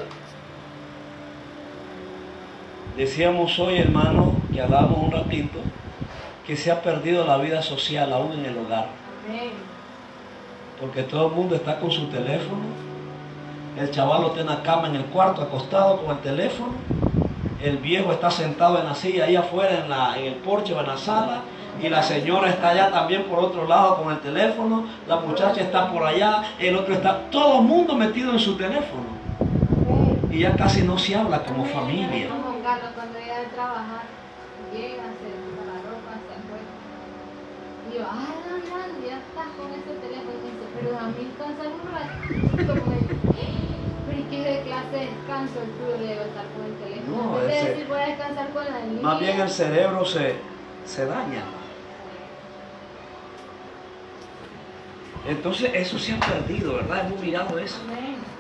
Decíamos 2.98 3.58
hoy, 3.58 3.80
hermano, 3.80 4.34
que 4.54 4.62
hablábamos 4.62 5.00
un 5.00 5.12
ratito, 5.12 5.58
que 6.46 6.56
se 6.56 6.72
ha 6.72 6.84
perdido 6.84 7.26
la 7.26 7.38
vida 7.38 7.64
social 7.64 8.14
aún 8.14 8.34
en 8.34 8.46
el 8.46 8.56
hogar. 8.56 8.86
Porque 10.80 11.02
todo 11.02 11.28
el 11.28 11.34
mundo 11.34 11.56
está 11.56 11.80
con 11.80 11.90
su 11.90 12.06
teléfono. 12.08 12.62
El 13.80 13.90
chaval 13.90 14.26
está 14.26 14.42
en 14.42 14.48
la 14.48 14.62
cama 14.62 14.90
en 14.90 14.96
el 14.96 15.06
cuarto, 15.06 15.42
acostado 15.42 15.98
con 16.04 16.16
el 16.16 16.22
teléfono. 16.22 16.74
El 17.64 17.78
viejo 17.78 18.12
está 18.12 18.30
sentado 18.30 18.78
en 18.78 18.86
la 18.86 18.94
silla 18.94 19.26
ahí 19.26 19.36
afuera 19.36 19.80
en, 19.84 19.90
la, 19.90 20.16
en 20.20 20.26
el 20.26 20.36
porche 20.36 20.76
o 20.76 20.80
en 20.80 20.86
la 20.86 20.98
sala. 20.98 21.42
Y 21.82 21.90
la 21.90 22.04
señora 22.04 22.50
está 22.50 22.70
allá 22.70 22.92
también 22.92 23.24
por 23.24 23.40
otro 23.40 23.68
lado 23.68 24.04
con 24.04 24.14
el 24.14 24.20
teléfono. 24.20 24.86
La 25.08 25.16
muchacha 25.16 25.62
está 25.62 25.92
por 25.92 26.06
allá. 26.06 26.44
El 26.60 26.76
otro 26.76 26.94
está. 26.94 27.22
Todo 27.32 27.62
el 27.62 27.66
mundo 27.66 27.96
metido 27.96 28.32
en 28.34 28.40
su 28.40 28.56
teléfono. 28.56 29.14
Y 30.30 30.40
ya 30.40 30.56
casi 30.56 30.84
no 30.84 31.00
se 31.00 31.16
habla 31.16 31.44
como 31.44 31.66
familia. 31.66 32.28
Como 32.64 32.76
Carlos 32.76 32.92
cuando 32.96 33.20
llega 33.20 33.40
de 33.40 33.48
trabajar, 33.48 34.04
llega, 34.72 35.04
se 35.20 35.28
busca 35.36 35.64
la 35.68 35.78
ropa, 35.84 36.12
se 36.16 36.32
acuesta. 36.32 36.80
Y 37.92 37.98
yo, 37.98 38.04
ah, 38.08 38.32
no, 38.40 38.56
no, 38.56 38.80
ya 39.04 39.20
estás 39.20 39.50
con 39.60 39.68
ese 39.68 39.92
teléfono. 40.00 40.32
Y 40.32 40.48
dice, 40.48 40.66
pero 40.80 40.98
a 40.98 41.08
mí 41.12 41.28
descansar 41.28 41.68
un 41.68 41.84
ratito 41.92 42.80
con 42.80 42.94
él. 42.94 43.04
Pero 44.08 44.20
¿y 44.20 44.24
qué 44.32 44.40
de 44.48 44.62
clase 44.64 44.96
de 44.96 45.06
descanso 45.12 45.60
el 45.60 45.70
tuyo 45.76 46.08
de 46.08 46.24
estar 46.24 46.46
con 46.56 46.64
el 46.64 46.76
teléfono? 46.80 47.18
No, 47.18 47.40
en 47.42 47.48
vez 47.48 47.48
de 47.48 47.60
ese- 47.60 47.70
decir, 47.70 47.88
voy 47.88 48.00
a 48.00 48.08
descansar 48.08 48.50
con 48.54 48.64
la 48.64 48.80
niña. 48.80 49.02
Más 49.02 49.20
bien 49.20 49.42
el 49.42 49.50
cerebro 49.50 50.06
se, 50.06 50.36
se 50.86 51.06
daña. 51.06 51.44
Entonces 55.28 55.72
eso 55.74 56.00
se 56.00 56.14
ha 56.14 56.20
perdido, 56.20 56.76
¿verdad? 56.76 57.08
Hemos 57.08 57.20
mirado 57.20 57.58
eso. 57.60 57.82
Amén. 57.92 58.33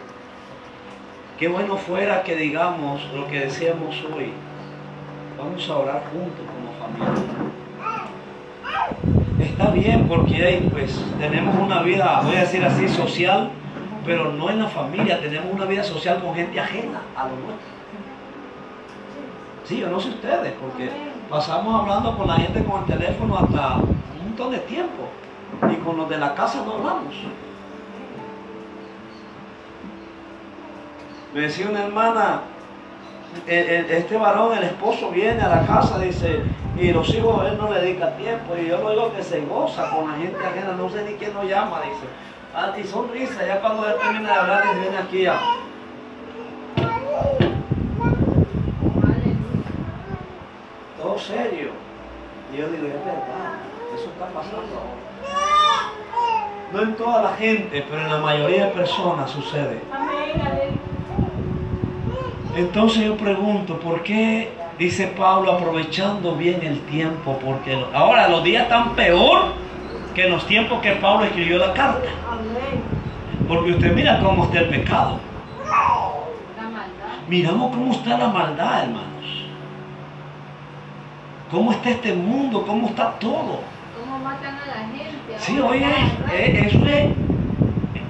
Qué 1.43 1.49
bueno 1.49 1.75
fuera 1.75 2.23
que 2.23 2.38
digamos 2.38 3.01
lo 3.13 3.27
que 3.27 3.41
decíamos 3.41 4.01
hoy. 4.15 4.32
Vamos 5.38 5.69
a 5.69 5.77
orar 5.77 6.03
juntos 6.10 6.45
como 6.47 6.71
familia. 6.79 7.21
Está 9.41 9.69
bien 9.71 10.08
porque 10.08 10.65
pues, 10.71 11.03
tenemos 11.19 11.53
una 11.60 11.82
vida, 11.82 12.21
voy 12.23 12.38
a 12.38 12.39
decir 12.39 12.63
así, 12.63 12.88
social, 12.88 13.49
pero 14.06 14.32
no 14.32 14.51
en 14.51 14.60
la 14.60 14.69
familia, 14.69 15.19
tenemos 15.19 15.53
una 15.53 15.65
vida 15.65 15.84
social 15.84 16.21
con 16.23 16.34
gente 16.34 16.58
ajena 16.62 17.01
a 17.13 17.25
lo 17.25 17.36
nuestro. 17.36 17.67
Sí, 19.65 19.79
yo 19.79 19.89
no 19.89 19.99
sé 19.99 20.12
ustedes, 20.12 20.53
porque 20.62 20.89
pasamos 21.29 21.82
hablando 21.82 22.17
con 22.17 22.25
la 22.25 22.36
gente 22.36 22.63
con 22.63 22.84
el 22.84 22.86
teléfono 22.86 23.38
hasta 23.38 23.79
un 23.79 24.29
montón 24.29 24.49
de 24.49 24.60
tiempo 24.60 25.10
y 25.69 25.75
con 25.84 25.97
los 25.97 26.08
de 26.08 26.19
la 26.19 26.34
casa 26.36 26.63
no 26.65 26.75
hablamos. 26.75 27.15
Me 31.34 31.41
decía 31.41 31.67
una 31.69 31.84
hermana, 31.86 32.41
el- 33.48 33.69
el- 33.69 33.91
este 33.91 34.17
varón, 34.17 34.56
el 34.56 34.63
esposo 34.63 35.10
viene 35.10 35.41
a 35.41 35.50
la 35.50 35.65
casa, 35.65 35.98
dice, 36.00 36.41
y 36.78 36.91
los 36.91 37.10
hijos 37.13 37.46
él 37.48 37.58
no 37.58 37.72
le 37.72 37.82
dedica 37.82 38.15
tiempo, 38.17 38.56
y 38.56 38.67
yo 38.67 38.78
lo 38.80 38.91
digo 38.91 39.13
que 39.15 39.24
se 39.24 39.41
goza 39.41 39.89
con 39.89 40.10
la 40.12 40.17
gente 40.17 40.38
ajena, 40.46 40.74
no 40.78 40.89
sé 40.89 41.04
ni 41.04 41.13
quién 41.15 41.34
lo 41.34 41.43
llama, 41.43 41.82
dice. 41.82 42.06
Ah, 42.56 42.72
y 42.80 42.84
sonrisa, 42.84 43.46
ya 43.48 43.60
cuando 43.62 43.88
él 43.88 43.96
termina 44.00 44.30
de 44.32 44.39
hablar, 44.39 44.63
dice, 44.63 44.80
viene 44.80 44.98
aquí 44.98 45.26
a... 45.26 45.39
Todo 51.02 51.17
serio. 51.19 51.72
Y 52.54 52.58
yo 52.58 52.67
digo, 52.67 52.88
es 52.88 52.93
verdad, 53.06 53.54
eso 53.96 54.06
está 54.10 54.28
pasando 54.28 54.78
ahora. 54.78 55.04
No 56.72 56.82
en 56.82 56.96
toda 56.96 57.22
la 57.24 57.34
gente, 57.36 57.86
pero 57.89 58.02
en 58.02 58.10
la 58.10 58.17
mayoría 58.17 58.65
de 58.65 58.72
personas 58.72 59.30
sucede. 59.30 59.82
Amén. 59.91 60.92
Entonces 62.56 63.06
yo 63.06 63.18
pregunto, 63.18 63.80
¿por 63.80 64.04
qué 64.04 64.52
dice 64.78 65.08
Pablo 65.08 65.54
aprovechando 65.54 66.36
bien 66.36 66.62
el 66.63 66.82
tiempo? 66.82 67.39
Porque 67.44 67.84
ahora 67.94 68.28
los 68.30 68.44
días 68.44 68.63
están 68.63 68.96
peor 68.96 69.54
que 70.13 70.26
en 70.26 70.32
los 70.32 70.46
tiempos 70.46 70.80
que 70.82 70.92
Pablo 70.94 71.26
escribió 71.26 71.58
la 71.58 71.74
carta. 71.74 72.10
Porque 73.48 73.72
usted 73.72 73.96
mira 73.96 74.20
cómo 74.20 74.46
está 74.46 74.60
el 74.60 74.70
pecado. 74.70 75.20
Miramos 77.28 77.72
cómo 77.72 77.92
está 77.92 78.18
la 78.18 78.28
maldad, 78.28 78.84
hermanos. 78.84 79.48
Cómo 81.50 81.72
está 81.72 81.89
este 81.89 82.13
mundo, 82.13 82.63
cómo 82.66 82.88
está 82.88 83.12
todo. 83.13 83.62
cómo 84.00 84.20
matan 84.20 84.58
a 84.58 84.66
la 84.68 84.88
gente. 84.88 85.38
Sí, 85.38 85.60
oye, 85.60 85.88
eso 86.68 86.86
es. 86.86 87.23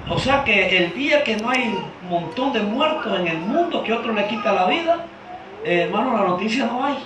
O 0.08 0.18
sea 0.18 0.44
que 0.44 0.76
el 0.76 0.94
día 0.94 1.24
que 1.24 1.36
no 1.36 1.48
hay 1.48 1.74
un 2.02 2.08
montón 2.08 2.52
de 2.52 2.60
muertos 2.60 3.18
en 3.18 3.26
el 3.26 3.38
mundo 3.38 3.82
que 3.82 3.92
otro 3.92 4.12
le 4.12 4.26
quita 4.26 4.52
la 4.52 4.66
vida, 4.66 5.06
eh, 5.64 5.82
hermano, 5.82 6.16
la 6.16 6.28
noticia 6.28 6.66
no 6.66 6.84
hay. 6.84 6.98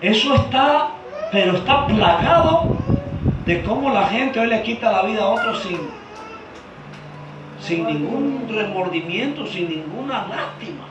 Eso 0.00 0.34
está, 0.34 0.88
pero 1.30 1.56
está 1.56 1.86
plagado 1.86 2.76
de 3.46 3.62
cómo 3.62 3.90
la 3.90 4.06
gente 4.08 4.40
hoy 4.40 4.48
le 4.48 4.62
quita 4.62 4.90
la 4.90 5.02
vida 5.02 5.22
a 5.22 5.28
otros 5.28 5.62
sin, 5.62 5.78
sin 7.60 7.86
ningún 7.86 8.46
remordimiento, 8.48 9.46
sin 9.46 9.68
ninguna 9.68 10.26
lástima. 10.26 10.84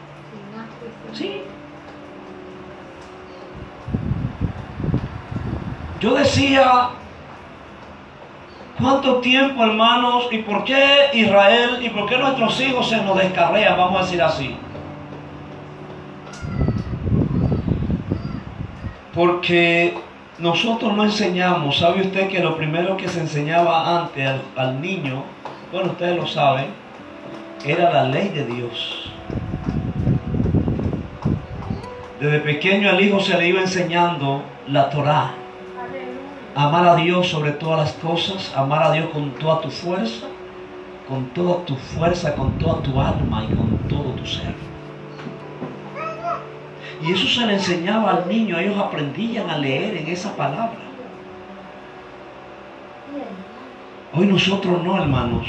Sí. 1.13 1.41
Yo 5.99 6.13
decía, 6.13 6.89
¿cuánto 8.79 9.17
tiempo, 9.17 9.63
hermanos? 9.63 10.27
¿Y 10.31 10.39
por 10.39 10.63
qué 10.63 11.09
Israel? 11.13 11.79
¿Y 11.81 11.89
por 11.89 12.07
qué 12.07 12.17
nuestros 12.17 12.59
hijos 12.61 12.89
se 12.89 12.97
nos 12.97 13.17
descarrean? 13.17 13.77
Vamos 13.77 13.99
a 13.99 14.03
decir 14.03 14.21
así. 14.21 14.55
Porque 19.13 19.93
nosotros 20.39 20.95
no 20.95 21.03
enseñamos. 21.03 21.77
¿Sabe 21.77 22.01
usted 22.01 22.29
que 22.29 22.39
lo 22.39 22.55
primero 22.55 22.95
que 22.97 23.07
se 23.07 23.19
enseñaba 23.19 24.01
antes 24.01 24.29
al, 24.55 24.81
niño, 24.81 25.23
bueno, 25.71 25.91
ustedes 25.91 26.15
lo 26.15 26.27
saben, 26.27 26.67
era 27.65 27.91
la 27.91 28.03
ley 28.05 28.29
de 28.29 28.45
Dios? 28.45 29.11
Desde 32.19 32.39
pequeño 32.39 32.89
al 32.89 33.01
hijo 33.01 33.19
se 33.19 33.37
le 33.37 33.47
iba 33.47 33.61
enseñando 33.61 34.43
la 34.67 34.89
Torá. 34.89 35.38
Amar 36.55 36.87
a 36.87 36.95
Dios 36.95 37.27
sobre 37.27 37.51
todas 37.51 37.79
las 37.79 37.93
cosas, 37.93 38.53
amar 38.55 38.83
a 38.83 38.91
Dios 38.91 39.09
con 39.09 39.31
toda 39.31 39.61
tu 39.61 39.69
fuerza, 39.69 40.27
con 41.07 41.25
toda 41.27 41.63
tu 41.65 41.75
fuerza, 41.75 42.35
con 42.35 42.57
toda 42.57 42.81
tu 42.81 42.99
alma 42.99 43.45
y 43.49 43.55
con 43.55 43.77
todo 43.87 44.11
tu 44.13 44.25
ser. 44.25 44.55
Y 47.01 47.11
eso 47.11 47.27
se 47.27 47.45
le 47.45 47.53
enseñaba 47.53 48.11
al 48.11 48.27
niño, 48.27 48.57
ellos 48.57 48.77
aprendían 48.77 49.49
a 49.49 49.57
leer 49.57 49.97
en 49.97 50.07
esa 50.07 50.35
palabra. 50.35 50.79
Hoy 54.13 54.25
nosotros 54.25 54.83
no, 54.83 54.97
hermanos. 54.97 55.47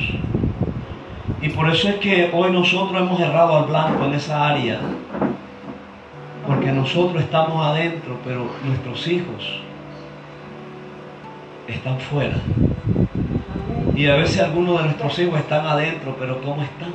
Y 1.40 1.48
por 1.48 1.68
eso 1.70 1.88
es 1.88 1.94
que 1.96 2.30
hoy 2.32 2.52
nosotros 2.52 3.00
hemos 3.00 3.18
errado 3.18 3.56
al 3.56 3.64
blanco 3.64 4.04
en 4.04 4.14
esa 4.14 4.48
área. 4.48 4.80
Porque 6.46 6.70
nosotros 6.70 7.22
estamos 7.22 7.64
adentro, 7.66 8.18
pero 8.24 8.46
nuestros 8.64 9.06
hijos 9.08 9.60
están 11.74 11.98
fuera. 11.98 12.36
Y 13.94 14.06
a 14.06 14.16
veces 14.16 14.40
algunos 14.40 14.78
de 14.78 14.84
nuestros 14.84 15.18
hijos 15.18 15.38
están 15.38 15.66
adentro, 15.66 16.16
pero 16.18 16.40
¿cómo 16.40 16.62
están? 16.62 16.92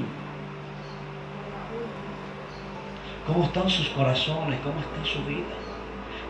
¿Cómo 3.27 3.43
están 3.43 3.69
sus 3.69 3.89
corazones? 3.89 4.59
¿Cómo 4.61 4.79
está 4.79 5.05
su 5.05 5.23
vida? 5.25 5.55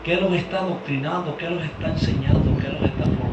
¿Qué 0.03 0.15
los 0.17 0.33
está 0.33 0.59
adoctrinando? 0.59 1.35
¿Qué 1.37 1.49
los 1.49 1.63
está 1.63 1.87
enseñando? 1.87 2.57
¿Qué 2.61 2.69
los 2.69 2.81
está 2.81 3.03
formando? 3.03 3.25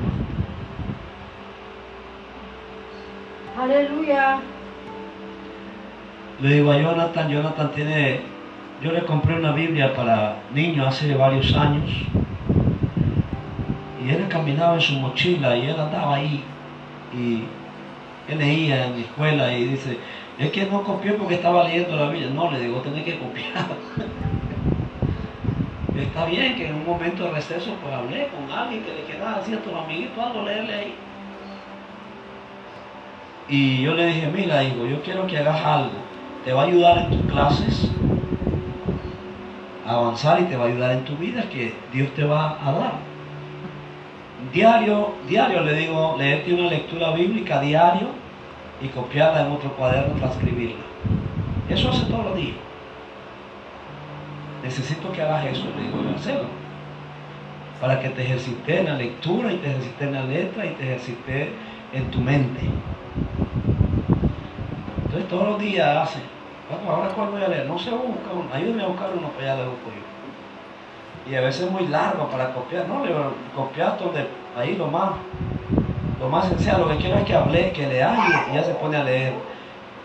Aleluya. 3.60 4.40
Le 6.40 6.54
digo 6.54 6.72
a 6.72 6.78
Jonathan, 6.78 7.28
Jonathan 7.28 7.70
tiene, 7.72 8.20
yo 8.82 8.90
le 8.90 9.04
compré 9.04 9.36
una 9.36 9.52
Biblia 9.52 9.94
para 9.94 10.36
niños 10.52 10.88
hace 10.88 11.14
varios 11.14 11.54
años 11.54 11.90
y 14.04 14.10
él 14.10 14.26
caminaba 14.28 14.74
en 14.74 14.80
su 14.80 14.94
mochila 14.94 15.56
y 15.56 15.66
él 15.66 15.78
andaba 15.78 16.16
ahí 16.16 16.42
y 17.14 17.42
él 18.30 18.38
leía 18.38 18.86
en 18.86 18.92
la 18.92 18.98
escuela 18.98 19.52
y 19.52 19.64
dice, 19.64 19.98
es 20.38 20.50
que 20.50 20.66
no 20.66 20.82
copió 20.82 21.16
porque 21.16 21.34
estaba 21.34 21.64
leyendo 21.64 21.96
la 21.96 22.08
Biblia. 22.08 22.30
No, 22.34 22.50
le 22.50 22.60
digo, 22.60 22.80
tenés 22.80 23.04
que 23.04 23.18
copiar. 23.18 23.66
Está 25.96 26.24
bien 26.24 26.56
que 26.56 26.68
en 26.68 26.76
un 26.76 26.86
momento 26.86 27.24
de 27.24 27.30
receso 27.32 27.74
pues 27.82 27.94
hablé 27.94 28.28
con 28.28 28.50
alguien 28.50 28.82
que 28.82 28.94
le 28.94 29.04
quedaba 29.04 29.40
así 29.40 29.52
a 29.52 29.62
tus 29.62 29.74
amiguitos 29.74 30.24
algo, 30.24 30.42
leerle 30.42 30.74
ahí. 30.74 30.94
Y 33.48 33.82
yo 33.82 33.94
le 33.94 34.06
dije, 34.06 34.30
mira, 34.34 34.64
hijo, 34.64 34.86
yo 34.86 35.02
quiero 35.02 35.26
que 35.26 35.38
hagas 35.38 35.64
algo. 35.64 35.90
Te 36.44 36.52
va 36.52 36.62
a 36.62 36.66
ayudar 36.66 36.98
en 36.98 37.10
tus 37.10 37.30
clases 37.30 37.90
avanzar 39.86 40.40
y 40.40 40.44
te 40.44 40.56
va 40.56 40.64
a 40.64 40.68
ayudar 40.68 40.92
en 40.92 41.04
tu 41.04 41.16
vida 41.16 41.42
que 41.50 41.74
Dios 41.92 42.08
te 42.14 42.24
va 42.24 42.58
a 42.66 42.72
dar. 42.72 43.11
Diario, 44.50 45.14
diario 45.28 45.62
le 45.62 45.74
digo, 45.74 46.16
leerte 46.18 46.52
una 46.52 46.68
lectura 46.68 47.12
bíblica 47.12 47.60
diario 47.60 48.08
y 48.80 48.88
copiarla 48.88 49.46
en 49.46 49.52
otro 49.52 49.72
cuaderno, 49.74 50.14
transcribirla. 50.14 50.82
Eso 51.68 51.90
hace 51.90 52.04
todos 52.06 52.24
los 52.24 52.36
días. 52.36 52.56
Necesito 54.62 55.12
que 55.12 55.22
hagas 55.22 55.46
eso, 55.46 55.64
le 55.76 55.82
digo, 55.84 56.16
hacerlo. 56.16 56.48
Para 57.80 58.00
que 58.00 58.10
te 58.10 58.22
ejercites 58.22 58.80
en 58.80 58.86
la 58.86 58.94
lectura 58.94 59.52
y 59.52 59.56
te 59.56 59.68
ejercites 59.68 60.02
en 60.02 60.12
la 60.12 60.24
letra 60.24 60.66
y 60.66 60.70
te 60.70 60.84
ejercites 60.84 61.48
en 61.92 62.10
tu 62.10 62.20
mente. 62.20 62.60
Entonces 65.06 65.28
todos 65.28 65.48
los 65.48 65.60
días 65.60 65.96
hace. 65.96 66.20
Bueno, 66.70 66.90
ahora 66.90 67.08
cuál 67.10 67.30
voy 67.30 67.42
a 67.42 67.48
leer. 67.48 67.66
No 67.66 67.78
sé, 67.78 67.90
busca 67.90 68.32
uno. 68.32 68.48
Ayúdame 68.52 68.82
a 68.82 68.86
buscar 68.86 69.10
uno 69.16 69.28
para 69.28 69.52
allá 69.52 69.62
le 69.62 69.68
busco 69.68 69.90
yo. 69.90 70.11
Y 71.30 71.34
a 71.34 71.40
veces 71.40 71.62
es 71.66 71.70
muy 71.70 71.86
largo 71.88 72.28
para 72.28 72.52
copiar. 72.52 72.88
No, 72.88 73.04
le 73.04 73.12
copiar 73.54 73.98
donde 73.98 74.26
ahí 74.56 74.76
lo 74.76 74.88
más, 74.88 75.12
lo 76.20 76.28
más 76.28 76.48
sencillo. 76.48 76.78
Lo 76.78 76.88
que 76.88 76.96
quiero 76.96 77.18
es 77.18 77.24
que 77.24 77.34
hable, 77.34 77.72
que 77.72 77.86
lea 77.86 78.46
y, 78.50 78.54
ya 78.54 78.64
se 78.64 78.74
pone 78.74 78.96
a 78.96 79.04
leer. 79.04 79.34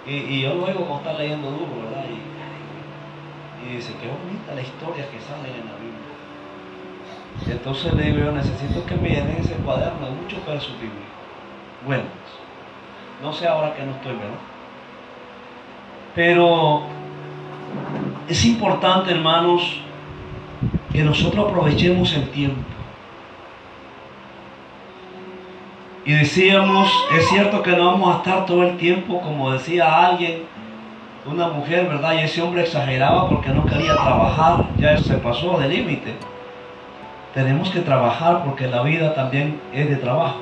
Y, 0.06 0.16
y 0.16 0.42
yo 0.44 0.54
lo 0.54 0.66
oigo 0.66 0.86
como 0.86 0.98
está 0.98 1.14
leyendo 1.14 1.50
duro, 1.50 1.72
¿verdad? 1.84 2.06
Y, 2.10 3.68
y 3.68 3.76
dice, 3.76 3.94
qué 4.02 4.08
bonita 4.08 4.54
la 4.56 4.62
historia 4.62 5.10
que 5.10 5.20
sale 5.20 5.50
en 5.50 5.66
la 5.66 5.76
Biblia. 5.76 5.98
Y 7.46 7.52
entonces 7.52 7.94
le 7.94 8.04
digo 8.04 8.26
yo, 8.26 8.32
necesito 8.32 8.86
que 8.86 8.96
me 8.96 9.10
llenen 9.10 9.38
ese 9.38 9.56
cuaderno 9.56 10.06
de 10.06 10.12
muchos 10.12 10.46
versos 10.46 10.74
bíblicos. 10.74 11.04
Bueno, 11.86 12.04
no 13.22 13.34
sé 13.34 13.48
ahora 13.48 13.76
que 13.76 13.84
no 13.84 13.92
estoy, 13.92 14.14
¿verdad? 14.14 14.40
Pero 16.16 16.82
es 18.28 18.46
importante, 18.46 19.12
hermanos, 19.12 19.82
que 20.92 21.04
nosotros 21.04 21.50
aprovechemos 21.50 22.14
el 22.14 22.30
tiempo. 22.30 22.62
Y 26.06 26.14
decíamos, 26.14 26.90
es 27.18 27.28
cierto 27.28 27.62
que 27.62 27.72
no 27.72 27.92
vamos 27.92 28.16
a 28.16 28.18
estar 28.20 28.46
todo 28.46 28.64
el 28.64 28.78
tiempo, 28.78 29.20
como 29.20 29.52
decía 29.52 30.08
alguien, 30.08 30.44
una 31.26 31.50
mujer, 31.50 31.88
¿verdad? 31.90 32.14
Y 32.14 32.20
ese 32.20 32.42
hombre 32.42 32.62
exageraba 32.62 33.28
porque 33.28 33.50
no 33.50 33.66
quería 33.66 33.94
trabajar, 33.94 34.66
ya 34.78 34.98
se 34.98 35.16
pasó 35.16 35.60
de 35.60 35.68
límite. 35.68 36.14
Tenemos 37.34 37.70
que 37.70 37.82
trabajar 37.82 38.44
porque 38.46 38.68
la 38.68 38.84
vida 38.84 39.14
también 39.14 39.60
es 39.74 39.90
de 39.90 39.98
trabajo. 39.98 40.40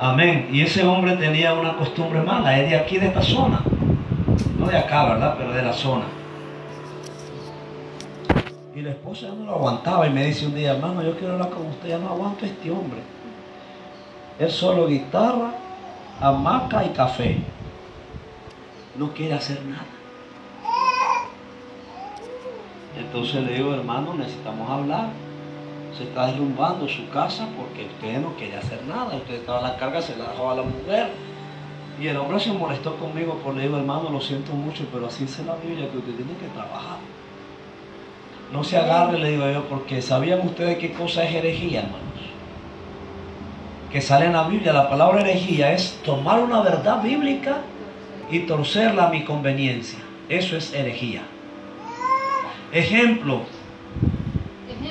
Amén. 0.00 0.48
Y 0.52 0.62
ese 0.62 0.84
hombre 0.84 1.16
tenía 1.16 1.54
una 1.54 1.76
costumbre 1.76 2.20
mala, 2.20 2.58
es 2.58 2.68
de 2.68 2.76
aquí, 2.76 2.98
de 2.98 3.06
esta 3.06 3.22
zona. 3.22 3.60
No 4.58 4.66
de 4.66 4.76
acá, 4.76 5.04
¿verdad? 5.04 5.36
Pero 5.38 5.52
de 5.52 5.62
la 5.62 5.72
zona. 5.72 6.17
Y 8.78 8.80
la 8.80 8.90
esposa 8.90 9.22
ya 9.22 9.34
no 9.34 9.44
lo 9.44 9.56
aguantaba 9.56 10.06
y 10.06 10.10
me 10.10 10.26
dice 10.26 10.46
un 10.46 10.54
día, 10.54 10.70
hermano, 10.70 11.02
yo 11.02 11.18
quiero 11.18 11.32
hablar 11.32 11.50
con 11.50 11.66
usted, 11.66 11.88
ya 11.88 11.98
no 11.98 12.10
aguanto 12.10 12.44
a 12.44 12.48
este 12.48 12.70
hombre. 12.70 13.00
Es 14.38 14.52
solo 14.52 14.86
guitarra, 14.86 15.50
hamaca 16.20 16.84
y 16.84 16.90
café. 16.90 17.38
No 18.96 19.12
quiere 19.12 19.34
hacer 19.34 19.60
nada. 19.64 19.84
Entonces 22.96 23.42
le 23.42 23.54
digo, 23.54 23.74
hermano, 23.74 24.14
necesitamos 24.14 24.70
hablar. 24.70 25.08
Se 25.96 26.04
está 26.04 26.28
derrumbando 26.28 26.86
su 26.86 27.08
casa 27.08 27.48
porque 27.56 27.86
usted 27.86 28.20
no 28.20 28.34
quiere 28.34 28.58
hacer 28.58 28.80
nada. 28.84 29.16
Usted 29.16 29.44
toda 29.44 29.60
la 29.60 29.76
carga 29.76 30.00
se 30.00 30.16
la 30.16 30.30
dejó 30.30 30.52
a 30.52 30.54
la 30.54 30.62
mujer. 30.62 31.10
Y 32.00 32.06
el 32.06 32.16
hombre 32.16 32.38
se 32.38 32.52
molestó 32.52 32.94
conmigo 32.94 33.40
por 33.42 33.56
le 33.56 33.62
digo, 33.62 33.76
hermano, 33.76 34.08
lo 34.08 34.20
siento 34.20 34.52
mucho, 34.52 34.84
pero 34.92 35.08
así 35.08 35.24
dice 35.24 35.44
la 35.44 35.56
Biblia 35.56 35.90
que 35.90 35.98
usted 35.98 36.14
tiene 36.14 36.34
que 36.34 36.46
trabajar. 36.54 36.98
No 38.52 38.64
se 38.64 38.76
agarre, 38.76 39.18
le 39.18 39.30
digo 39.32 39.50
yo, 39.50 39.64
porque 39.68 40.00
¿sabían 40.00 40.40
ustedes 40.40 40.78
qué 40.78 40.92
cosa 40.92 41.24
es 41.24 41.34
herejía, 41.34 41.80
hermanos? 41.80 42.02
Que 43.92 44.00
sale 44.00 44.26
en 44.26 44.32
la 44.32 44.48
Biblia, 44.48 44.72
la 44.72 44.88
palabra 44.88 45.20
herejía 45.20 45.72
es 45.72 45.98
tomar 46.04 46.40
una 46.40 46.60
verdad 46.62 47.02
bíblica 47.02 47.58
y 48.30 48.40
torcerla 48.40 49.06
a 49.06 49.10
mi 49.10 49.24
conveniencia. 49.24 49.98
Eso 50.28 50.56
es 50.56 50.72
herejía. 50.72 51.22
Ejemplo, 52.72 53.42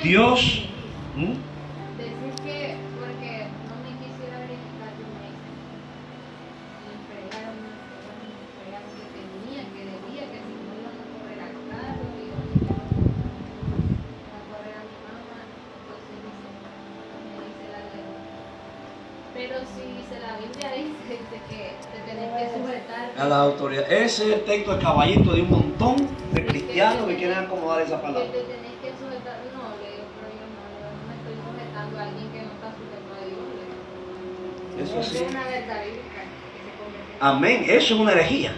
Dios... 0.02 0.64
Ese 24.18 24.30
es 24.30 24.34
el 24.34 24.44
texto 24.46 24.74
de 24.74 24.82
caballito 24.82 25.32
de 25.32 25.42
un 25.42 25.48
montón 25.50 25.94
de 26.32 26.44
cristianos 26.44 27.06
que 27.06 27.14
quieren 27.18 27.38
acomodar 27.38 27.82
esa 27.82 28.02
palabra. 28.02 28.26
te 28.32 28.40
tenés 28.40 28.72
que 28.82 28.90
sujetar. 28.98 29.38
No, 29.54 29.62
le 29.80 29.92
digo, 29.92 30.08
pero 30.18 30.34
yo 30.34 30.42
no, 30.50 30.62
yo 30.74 30.90
no 30.90 31.06
me 31.06 31.14
estoy 31.14 31.34
sujetando 31.46 31.98
a 32.00 32.02
alguien 32.02 32.28
que 32.32 32.38
no 32.42 32.50
está 32.50 32.74
sujeto 32.74 33.10
a 33.14 33.24
Dios. 33.24 33.38
le 34.74 34.82
digo. 34.82 34.98
Eso 35.00 35.08
sí. 35.08 35.18
Es 35.18 35.30
Amén. 37.20 37.64
Eso 37.68 37.94
es 37.94 38.00
una 38.00 38.10
herejía. 38.10 38.52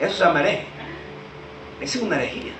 Eso 0.00 0.14
se 0.14 0.24
llama 0.24 0.40
hereje. 0.40 0.64
Esa 1.82 1.98
es 1.98 2.02
una 2.04 2.16
herejía. 2.16 2.52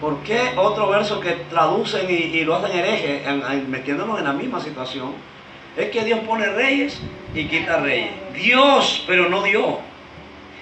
¿Por 0.00 0.16
qué 0.22 0.40
otro 0.56 0.88
verso 0.88 1.20
que 1.20 1.32
traducen 1.50 2.08
y, 2.08 2.14
y 2.14 2.44
lo 2.44 2.56
hacen 2.56 2.74
hereje, 2.74 3.22
en- 3.28 3.42
en- 3.42 3.70
metiéndonos 3.70 4.18
en 4.18 4.24
la 4.24 4.32
misma 4.32 4.60
situación? 4.62 5.12
Es 5.76 5.90
que 5.90 6.06
Dios 6.06 6.20
pone 6.20 6.46
reyes 6.46 6.98
y 7.34 7.44
quita 7.48 7.80
reyes. 7.80 8.12
Dios, 8.32 9.04
pero 9.06 9.28
no 9.28 9.42
Dios. 9.42 9.74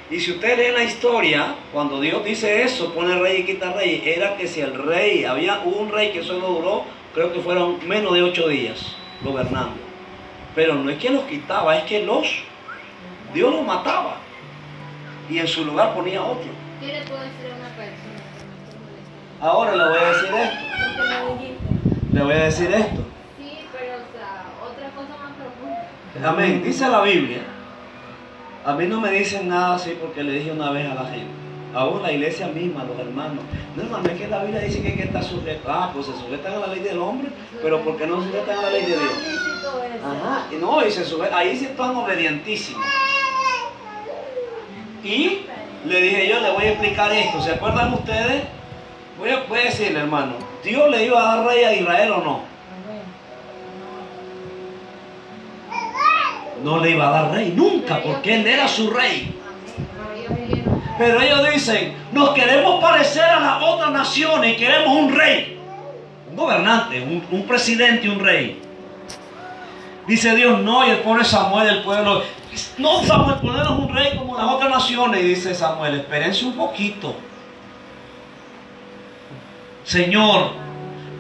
Y 0.09 0.21
si 0.21 0.31
usted 0.33 0.57
lee 0.57 0.73
la 0.73 0.85
historia, 0.85 1.57
cuando 1.73 2.01
Dios 2.01 2.25
dice 2.25 2.63
eso, 2.63 2.95
pone 2.95 3.19
rey 3.19 3.41
y 3.41 3.45
quita 3.45 3.73
rey, 3.73 4.03
era 4.07 4.37
que 4.37 4.47
si 4.47 4.61
el 4.61 4.75
rey, 4.75 5.25
había 5.25 5.61
un 5.61 5.91
rey 5.91 6.13
que 6.13 6.23
solo 6.23 6.47
duró, 6.49 6.85
creo 7.13 7.33
que 7.33 7.41
fueron 7.41 7.79
menos 7.89 8.15
de 8.15 8.23
ocho 8.23 8.47
días 8.47 8.95
gobernando. 9.23 9.75
Pero 10.55 10.75
no 10.75 10.89
es 10.91 10.99
que 10.99 11.11
los 11.11 11.25
quitaba, 11.25 11.77
es 11.77 11.85
que 11.85 12.05
los, 12.05 12.45
Dios 13.35 13.53
los 13.53 13.67
mataba. 13.67 14.19
Y 15.29 15.39
en 15.39 15.49
su 15.49 15.65
lugar 15.65 15.93
ponía 15.93 16.23
otro. 16.23 16.51
¿Qué 16.81 16.87
le 16.87 17.01
puedo 17.01 17.23
decir 17.23 17.51
a 17.53 17.57
una 17.57 17.69
persona? 17.75 18.17
Ahora 19.41 19.75
le 19.75 19.89
voy 19.89 19.99
a 19.99 20.09
decir 20.13 20.35
esto. 20.35 20.67
Le 22.13 22.23
voy 22.23 22.33
a 22.33 22.45
decir 22.45 22.71
esto. 22.71 23.05
Sí, 23.39 23.59
pero 23.73 23.95
o 23.95 24.17
sea, 24.17 24.45
otra 24.71 24.91
cosa 24.91 25.17
más 25.21 25.33
profunda. 25.37 26.31
Amén. 26.31 26.63
Dice 26.63 26.89
la 26.89 27.03
Biblia. 27.03 27.56
A 28.67 28.75
mí 28.75 28.87
no 28.87 29.01
me 29.01 29.11
dicen 29.13 29.49
nada 29.49 29.77
así 29.77 29.97
porque 30.01 30.23
le 30.25 30.33
dije 30.33 30.51
una 30.53 30.71
vez 30.71 30.91
a 30.91 30.95
la 30.95 31.05
gente. 31.09 31.29
Aún 31.75 32.03
la 32.03 32.11
iglesia 32.13 32.49
misma, 32.49 32.85
los 32.85 32.99
hermanos. 32.99 33.45
No, 33.77 33.83
hermano, 33.83 34.09
es 34.09 34.19
que 34.19 34.29
la 34.29 34.43
Biblia 34.43 34.61
dice 34.63 34.81
que 34.83 34.89
hay 34.89 34.97
que 34.97 35.03
estar 35.05 35.23
sujeto. 35.23 35.69
Ah, 35.71 35.91
pues 35.95 36.07
se 36.07 36.13
sujetan 36.13 36.55
a 36.55 36.59
la 36.59 36.67
ley 36.69 36.81
del 36.81 36.99
hombre, 36.99 37.29
pero 37.63 37.81
¿por 37.83 37.97
qué 37.97 38.07
no 38.07 38.21
se 38.23 38.29
sujetan 38.29 38.59
a 38.59 38.63
la 38.63 38.71
ley 38.71 38.83
de 38.83 38.89
Dios? 38.89 39.13
Ajá. 40.05 40.47
Y 40.53 40.57
no, 40.57 40.85
y 40.87 40.91
se 40.91 41.05
suje- 41.05 41.31
ahí 41.33 41.57
sí 41.57 41.67
están 41.67 41.95
obedientísimos. 41.97 42.85
Y 45.05 45.43
le 45.85 46.01
dije 46.01 46.29
yo, 46.29 46.41
le 46.41 46.51
voy 46.51 46.65
a 46.65 46.71
explicar 46.73 47.13
esto. 47.13 47.41
¿Se 47.43 47.53
acuerdan 47.53 47.93
ustedes? 47.95 48.43
Voy 49.19 49.31
a, 49.31 49.45
voy 49.49 49.59
a 49.61 49.65
decirle, 49.65 50.01
hermano, 50.01 50.33
¿Dios 50.65 50.91
le 50.91 51.05
iba 51.05 51.21
a 51.21 51.37
dar 51.37 51.47
rey 51.47 51.63
a 51.65 51.73
Israel 51.75 52.11
o 52.13 52.17
no? 52.25 52.41
Amén. 52.87 53.03
No 56.63 56.79
le 56.81 56.91
iba 56.91 57.09
a 57.09 57.11
dar 57.11 57.33
rey, 57.33 57.53
nunca, 57.55 58.03
porque 58.03 58.35
él 58.35 58.47
era 58.47 58.67
su 58.67 58.91
rey. 58.91 59.35
Pero 60.99 61.21
ellos 61.21 61.51
dicen, 61.53 61.95
nos 62.13 62.31
queremos 62.31 62.81
parecer 62.81 63.25
a 63.25 63.41
las 63.41 63.63
otras 63.63 63.91
naciones 63.93 64.55
y 64.55 64.57
queremos 64.57 64.97
un 64.97 65.15
rey, 65.15 65.59
un 66.31 66.37
gobernante, 66.37 67.01
un, 67.03 67.23
un 67.31 67.47
presidente, 67.47 68.09
un 68.09 68.21
rey. 68.21 68.63
Dice 70.07 70.35
Dios, 70.35 70.61
no, 70.61 70.87
y 70.87 70.91
el 70.91 70.99
pobre 70.99 71.25
Samuel, 71.25 71.69
el 71.69 71.83
pueblo, 71.83 72.23
no, 72.79 73.03
Samuel, 73.05 73.37
ponernos 73.41 73.79
un 73.79 73.95
rey 73.95 74.17
como 74.17 74.37
las 74.37 74.47
otras 74.47 74.71
naciones. 74.71 75.21
Y 75.21 75.29
dice 75.29 75.55
Samuel, 75.55 75.97
espérense 75.97 76.45
un 76.45 76.55
poquito. 76.55 77.15
Señor, 79.85 80.53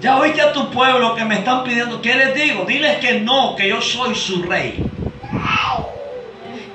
ya 0.01 0.19
oíste 0.19 0.41
a 0.41 0.53
tu 0.53 0.71
pueblo 0.71 1.15
que 1.15 1.25
me 1.25 1.37
están 1.37 1.65
pidiendo, 1.65 2.01
¿qué 2.01 2.15
les 2.15 2.35
digo? 2.35 2.65
Diles 2.65 2.99
que 2.99 3.21
no, 3.21 3.55
que 3.57 3.69
yo 3.69 3.83
soy 3.83 4.15
su 4.15 4.43
rey 4.43 4.83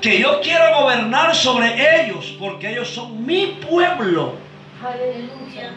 que 0.02 0.18
yo 0.18 0.40
quiero 0.42 0.80
gobernar 0.80 1.34
sobre 1.34 2.02
ellos 2.02 2.34
porque 2.38 2.70
ellos 2.70 2.88
son 2.88 3.24
mi 3.24 3.58
pueblo. 3.68 4.34
Aleluya. 4.84 5.70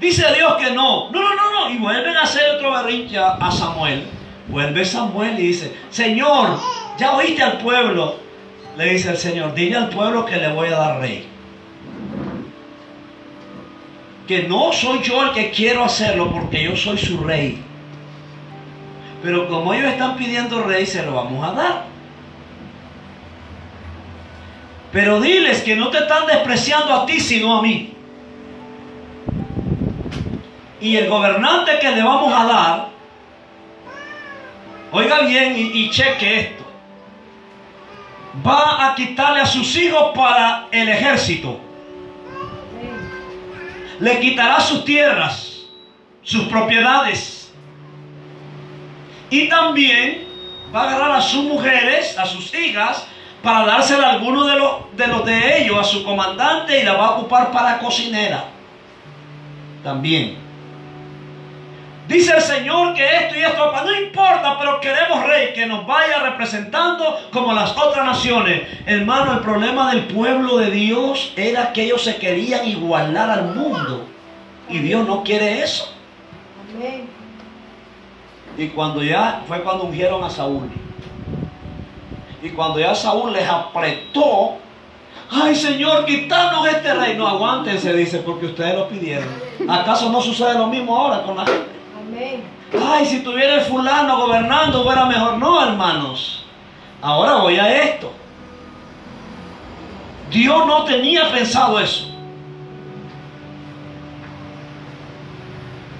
Dice 0.00 0.26
Dios 0.34 0.54
que 0.56 0.70
no. 0.72 1.10
No, 1.12 1.20
no, 1.20 1.34
no, 1.36 1.52
no. 1.52 1.70
Y 1.70 1.78
vuelven 1.78 2.16
a 2.16 2.22
hacer 2.22 2.56
otro 2.56 2.72
berrinche 2.72 3.16
a 3.16 3.34
a 3.34 3.52
Samuel. 3.52 4.04
Vuelve 4.48 4.84
Samuel 4.84 5.38
y 5.38 5.48
dice, 5.48 5.76
Señor, 5.90 6.58
ya 6.98 7.14
oíste 7.14 7.42
al 7.42 7.58
pueblo. 7.58 8.16
Le 8.76 8.94
dice 8.94 9.10
el 9.10 9.16
Señor, 9.16 9.54
dile 9.54 9.76
al 9.76 9.90
pueblo 9.90 10.26
que 10.26 10.36
le 10.36 10.52
voy 10.52 10.68
a 10.68 10.76
dar 10.76 11.00
rey. 11.00 11.26
Que 14.26 14.44
no 14.44 14.72
soy 14.72 15.02
yo 15.02 15.22
el 15.22 15.32
que 15.32 15.50
quiero 15.50 15.84
hacerlo 15.84 16.32
porque 16.32 16.64
yo 16.64 16.74
soy 16.74 16.98
su 16.98 17.18
rey. 17.22 17.62
Pero 19.22 19.48
como 19.48 19.74
ellos 19.74 19.92
están 19.92 20.16
pidiendo 20.16 20.62
rey, 20.62 20.86
se 20.86 21.04
lo 21.04 21.14
vamos 21.14 21.46
a 21.46 21.52
dar. 21.52 21.84
Pero 24.92 25.20
diles 25.20 25.62
que 25.62 25.76
no 25.76 25.88
te 25.88 25.98
están 25.98 26.26
despreciando 26.26 26.92
a 26.94 27.06
ti, 27.06 27.20
sino 27.20 27.58
a 27.58 27.62
mí. 27.62 27.94
Y 30.80 30.96
el 30.96 31.08
gobernante 31.08 31.78
que 31.78 31.90
le 31.90 32.02
vamos 32.02 32.32
a 32.34 32.44
dar, 32.44 32.88
oiga 34.90 35.20
bien 35.20 35.54
y, 35.56 35.82
y 35.82 35.90
cheque 35.90 36.40
esto, 36.40 36.64
va 38.46 38.86
a 38.86 38.94
quitarle 38.94 39.40
a 39.40 39.46
sus 39.46 39.76
hijos 39.76 40.12
para 40.14 40.66
el 40.70 40.88
ejército. 40.88 41.60
Le 44.00 44.18
quitará 44.18 44.58
sus 44.60 44.84
tierras, 44.84 45.66
sus 46.22 46.44
propiedades. 46.44 47.39
Y 49.30 49.48
también 49.48 50.26
va 50.74 50.82
a 50.82 50.88
agarrar 50.88 51.12
a 51.12 51.20
sus 51.20 51.44
mujeres, 51.44 52.18
a 52.18 52.26
sus 52.26 52.52
hijas, 52.54 53.06
para 53.42 53.64
dársela 53.64 54.08
a 54.08 54.10
alguno 54.12 54.46
de 54.46 54.56
los, 54.56 54.96
de 54.96 55.06
los 55.06 55.24
de 55.24 55.62
ellos, 55.62 55.78
a 55.78 55.84
su 55.84 56.04
comandante, 56.04 56.80
y 56.80 56.84
la 56.84 56.94
va 56.94 57.06
a 57.06 57.10
ocupar 57.12 57.50
para 57.50 57.78
cocinera. 57.78 58.44
También. 59.82 60.36
Dice 62.10 62.34
el 62.34 62.42
Señor 62.42 62.94
que 62.94 63.06
esto 63.06 63.38
y 63.38 63.42
esto, 63.42 63.72
no 63.84 64.00
importa, 64.00 64.58
pero 64.58 64.80
queremos 64.80 65.24
rey 65.28 65.52
que 65.54 65.64
nos 65.64 65.86
vaya 65.86 66.18
representando 66.18 67.16
como 67.30 67.52
las 67.52 67.70
otras 67.76 68.04
naciones. 68.04 68.62
Hermano, 68.84 69.34
el 69.34 69.38
problema 69.38 69.92
del 69.92 70.06
pueblo 70.06 70.56
de 70.56 70.72
Dios 70.72 71.32
era 71.36 71.72
que 71.72 71.84
ellos 71.84 72.02
se 72.02 72.16
querían 72.16 72.66
igualar 72.66 73.30
al 73.30 73.54
mundo. 73.54 74.08
Y 74.68 74.78
Dios 74.78 75.06
no 75.06 75.22
quiere 75.22 75.62
eso. 75.62 75.94
Amén. 76.74 77.19
Y 78.56 78.68
cuando 78.68 79.02
ya 79.02 79.42
fue 79.46 79.62
cuando 79.62 79.84
ungieron 79.84 80.22
a 80.24 80.30
Saúl. 80.30 80.68
Y 82.42 82.50
cuando 82.50 82.80
ya 82.80 82.94
Saúl 82.94 83.32
les 83.32 83.48
apretó, 83.48 84.56
ay 85.30 85.54
Señor, 85.54 86.04
quitarnos 86.04 86.66
este 86.66 86.94
rey. 86.94 87.16
No 87.16 87.26
aguántense, 87.26 87.92
dice, 87.92 88.18
porque 88.18 88.46
ustedes 88.46 88.74
lo 88.74 88.88
pidieron. 88.88 89.28
¿Acaso 89.68 90.10
no 90.10 90.20
sucede 90.20 90.54
lo 90.54 90.66
mismo 90.66 90.96
ahora 90.96 91.22
con 91.22 91.36
la 91.36 91.44
gente? 91.44 91.70
Amén. 91.98 92.42
Ay, 92.86 93.04
si 93.04 93.20
tuviera 93.20 93.56
el 93.56 93.60
fulano 93.62 94.18
gobernando 94.18 94.82
fuera 94.84 95.04
mejor. 95.06 95.38
No, 95.38 95.62
hermanos. 95.62 96.44
Ahora 97.02 97.36
voy 97.36 97.58
a 97.58 97.82
esto. 97.84 98.12
Dios 100.30 100.66
no 100.66 100.84
tenía 100.84 101.30
pensado 101.30 101.80
eso. 101.80 102.06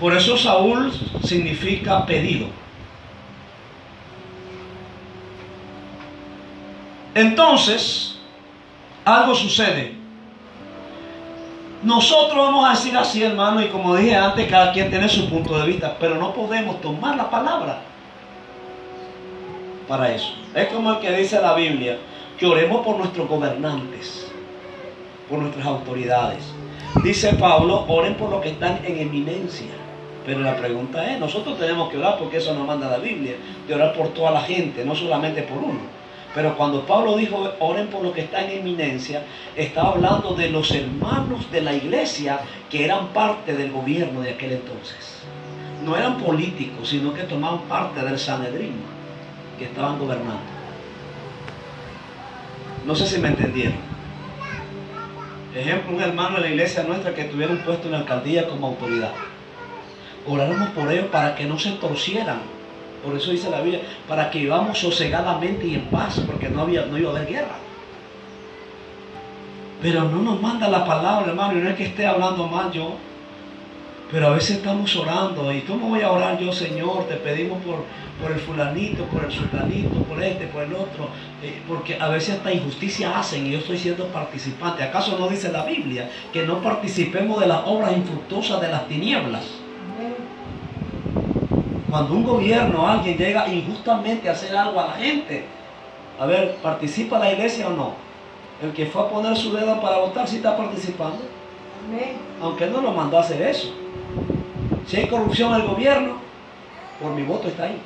Por 0.00 0.16
eso 0.16 0.36
Saúl 0.36 0.90
significa 1.22 2.06
pedido. 2.06 2.46
Entonces, 7.14 8.18
algo 9.04 9.34
sucede. 9.34 9.94
Nosotros 11.82 12.36
vamos 12.36 12.66
a 12.66 12.70
decir 12.70 12.96
así, 12.96 13.22
hermano, 13.22 13.62
y 13.62 13.68
como 13.68 13.96
dije 13.96 14.16
antes, 14.16 14.48
cada 14.48 14.72
quien 14.72 14.90
tiene 14.90 15.08
su 15.08 15.28
punto 15.28 15.58
de 15.58 15.66
vista, 15.66 15.96
pero 15.98 16.14
no 16.16 16.32
podemos 16.32 16.80
tomar 16.80 17.16
la 17.16 17.28
palabra 17.28 17.82
para 19.88 20.14
eso. 20.14 20.32
Es 20.54 20.68
como 20.68 20.92
el 20.92 20.98
que 21.00 21.10
dice 21.12 21.40
la 21.40 21.54
Biblia, 21.54 21.98
que 22.38 22.46
oremos 22.46 22.84
por 22.84 22.96
nuestros 22.96 23.28
gobernantes, 23.28 24.30
por 25.28 25.40
nuestras 25.40 25.66
autoridades. 25.66 26.42
Dice 27.02 27.34
Pablo, 27.34 27.84
oren 27.88 28.14
por 28.14 28.30
los 28.30 28.40
que 28.40 28.50
están 28.50 28.80
en 28.84 28.98
eminencia. 28.98 29.89
Pero 30.26 30.40
la 30.40 30.56
pregunta 30.56 31.10
es, 31.10 31.18
nosotros 31.18 31.58
tenemos 31.58 31.90
que 31.90 31.98
orar 31.98 32.18
porque 32.18 32.36
eso 32.36 32.54
nos 32.54 32.66
manda 32.66 32.90
la 32.90 32.98
Biblia, 32.98 33.36
de 33.66 33.74
orar 33.74 33.94
por 33.94 34.08
toda 34.08 34.30
la 34.30 34.42
gente, 34.42 34.84
no 34.84 34.94
solamente 34.94 35.42
por 35.42 35.58
uno. 35.58 35.80
Pero 36.34 36.56
cuando 36.56 36.86
Pablo 36.86 37.16
dijo, 37.16 37.50
oren 37.58 37.88
por 37.88 38.02
los 38.02 38.12
que 38.12 38.22
están 38.22 38.44
en 38.44 38.60
eminencia, 38.60 39.24
estaba 39.56 39.90
hablando 39.90 40.34
de 40.34 40.50
los 40.50 40.70
hermanos 40.70 41.50
de 41.50 41.60
la 41.62 41.74
iglesia 41.74 42.40
que 42.70 42.84
eran 42.84 43.08
parte 43.08 43.54
del 43.54 43.72
gobierno 43.72 44.20
de 44.20 44.30
aquel 44.30 44.52
entonces. 44.52 45.22
No 45.84 45.96
eran 45.96 46.18
políticos, 46.18 46.88
sino 46.88 47.12
que 47.14 47.22
tomaban 47.22 47.62
parte 47.62 48.04
del 48.04 48.18
Sanedrín, 48.18 48.74
que 49.58 49.64
estaban 49.64 49.98
gobernando. 49.98 50.38
No 52.86 52.94
sé 52.94 53.06
si 53.06 53.18
me 53.18 53.28
entendieron. 53.28 53.90
Ejemplo, 55.54 55.96
un 55.96 56.02
hermano 56.02 56.36
de 56.36 56.42
la 56.42 56.48
iglesia 56.48 56.84
nuestra 56.84 57.12
que 57.12 57.24
tuviera 57.24 57.52
un 57.52 57.58
puesto 57.58 57.86
en 57.86 57.92
la 57.92 57.98
alcaldía 57.98 58.46
como 58.46 58.68
autoridad. 58.68 59.12
Oráramos 60.26 60.68
por 60.70 60.90
ellos 60.92 61.06
para 61.06 61.34
que 61.34 61.46
no 61.46 61.58
se 61.58 61.70
torcieran 61.72 62.40
Por 63.04 63.16
eso 63.16 63.30
dice 63.30 63.50
la 63.50 63.62
Biblia, 63.62 63.80
para 64.06 64.30
que 64.30 64.40
vivamos 64.40 64.78
sosegadamente 64.78 65.66
y 65.66 65.74
en 65.74 65.86
paz, 65.86 66.20
porque 66.26 66.48
no, 66.50 66.62
había, 66.62 66.84
no 66.84 66.98
iba 66.98 67.10
a 67.10 67.16
haber 67.16 67.28
guerra. 67.28 67.56
Pero 69.80 70.04
no 70.04 70.20
nos 70.22 70.42
manda 70.42 70.68
la 70.68 70.84
palabra, 70.84 71.30
hermano, 71.30 71.58
y 71.58 71.62
no 71.62 71.70
es 71.70 71.76
que 71.76 71.86
esté 71.86 72.06
hablando 72.06 72.46
mal 72.46 72.70
yo. 72.70 72.96
Pero 74.12 74.26
a 74.26 74.30
veces 74.30 74.56
estamos 74.56 74.94
orando. 74.96 75.52
¿Y 75.52 75.60
cómo 75.62 75.88
voy 75.88 76.02
a 76.02 76.10
orar 76.10 76.38
yo, 76.38 76.52
Señor? 76.52 77.06
Te 77.08 77.14
pedimos 77.14 77.62
por, 77.62 77.84
por 78.20 78.32
el 78.32 78.40
fulanito, 78.40 79.04
por 79.04 79.24
el 79.24 79.30
sultanito, 79.30 80.02
por 80.02 80.22
este, 80.22 80.46
por 80.48 80.64
el 80.64 80.74
otro. 80.74 81.08
Eh, 81.42 81.62
porque 81.66 81.96
a 81.98 82.08
veces 82.08 82.36
hasta 82.36 82.52
injusticia 82.52 83.18
hacen 83.18 83.46
y 83.46 83.52
yo 83.52 83.58
estoy 83.58 83.78
siendo 83.78 84.06
participante. 84.08 84.82
¿Acaso 84.82 85.16
no 85.18 85.28
dice 85.28 85.50
la 85.50 85.64
Biblia 85.64 86.10
que 86.32 86.44
no 86.44 86.60
participemos 86.60 87.40
de 87.40 87.46
las 87.46 87.62
obras 87.64 87.96
infructuosas 87.96 88.60
de 88.60 88.68
las 88.68 88.86
tinieblas? 88.88 89.59
Cuando 91.90 92.14
un 92.14 92.22
gobierno, 92.22 92.86
alguien 92.86 93.18
llega 93.18 93.48
injustamente 93.48 94.28
a 94.28 94.32
hacer 94.32 94.56
algo 94.56 94.78
a 94.78 94.86
la 94.86 94.92
gente, 94.92 95.44
a 96.20 96.26
ver, 96.26 96.54
¿participa 96.62 97.18
la 97.18 97.32
iglesia 97.32 97.66
o 97.66 97.70
no? 97.70 97.94
El 98.62 98.72
que 98.72 98.86
fue 98.86 99.02
a 99.02 99.08
poner 99.08 99.36
su 99.36 99.52
dedo 99.52 99.80
para 99.80 99.98
votar, 99.98 100.28
sí 100.28 100.36
está 100.36 100.56
participando, 100.56 101.18
Amén. 101.88 102.16
aunque 102.40 102.64
él 102.64 102.72
no 102.72 102.80
lo 102.80 102.92
mandó 102.92 103.16
a 103.16 103.22
hacer 103.22 103.42
eso. 103.42 103.72
Si 104.86 104.98
hay 104.98 105.08
corrupción 105.08 105.52
en 105.52 105.62
el 105.62 105.66
gobierno, 105.66 106.12
por 107.02 107.12
mi 107.12 107.22
voto 107.24 107.48
está 107.48 107.64
ahí. 107.64 107.80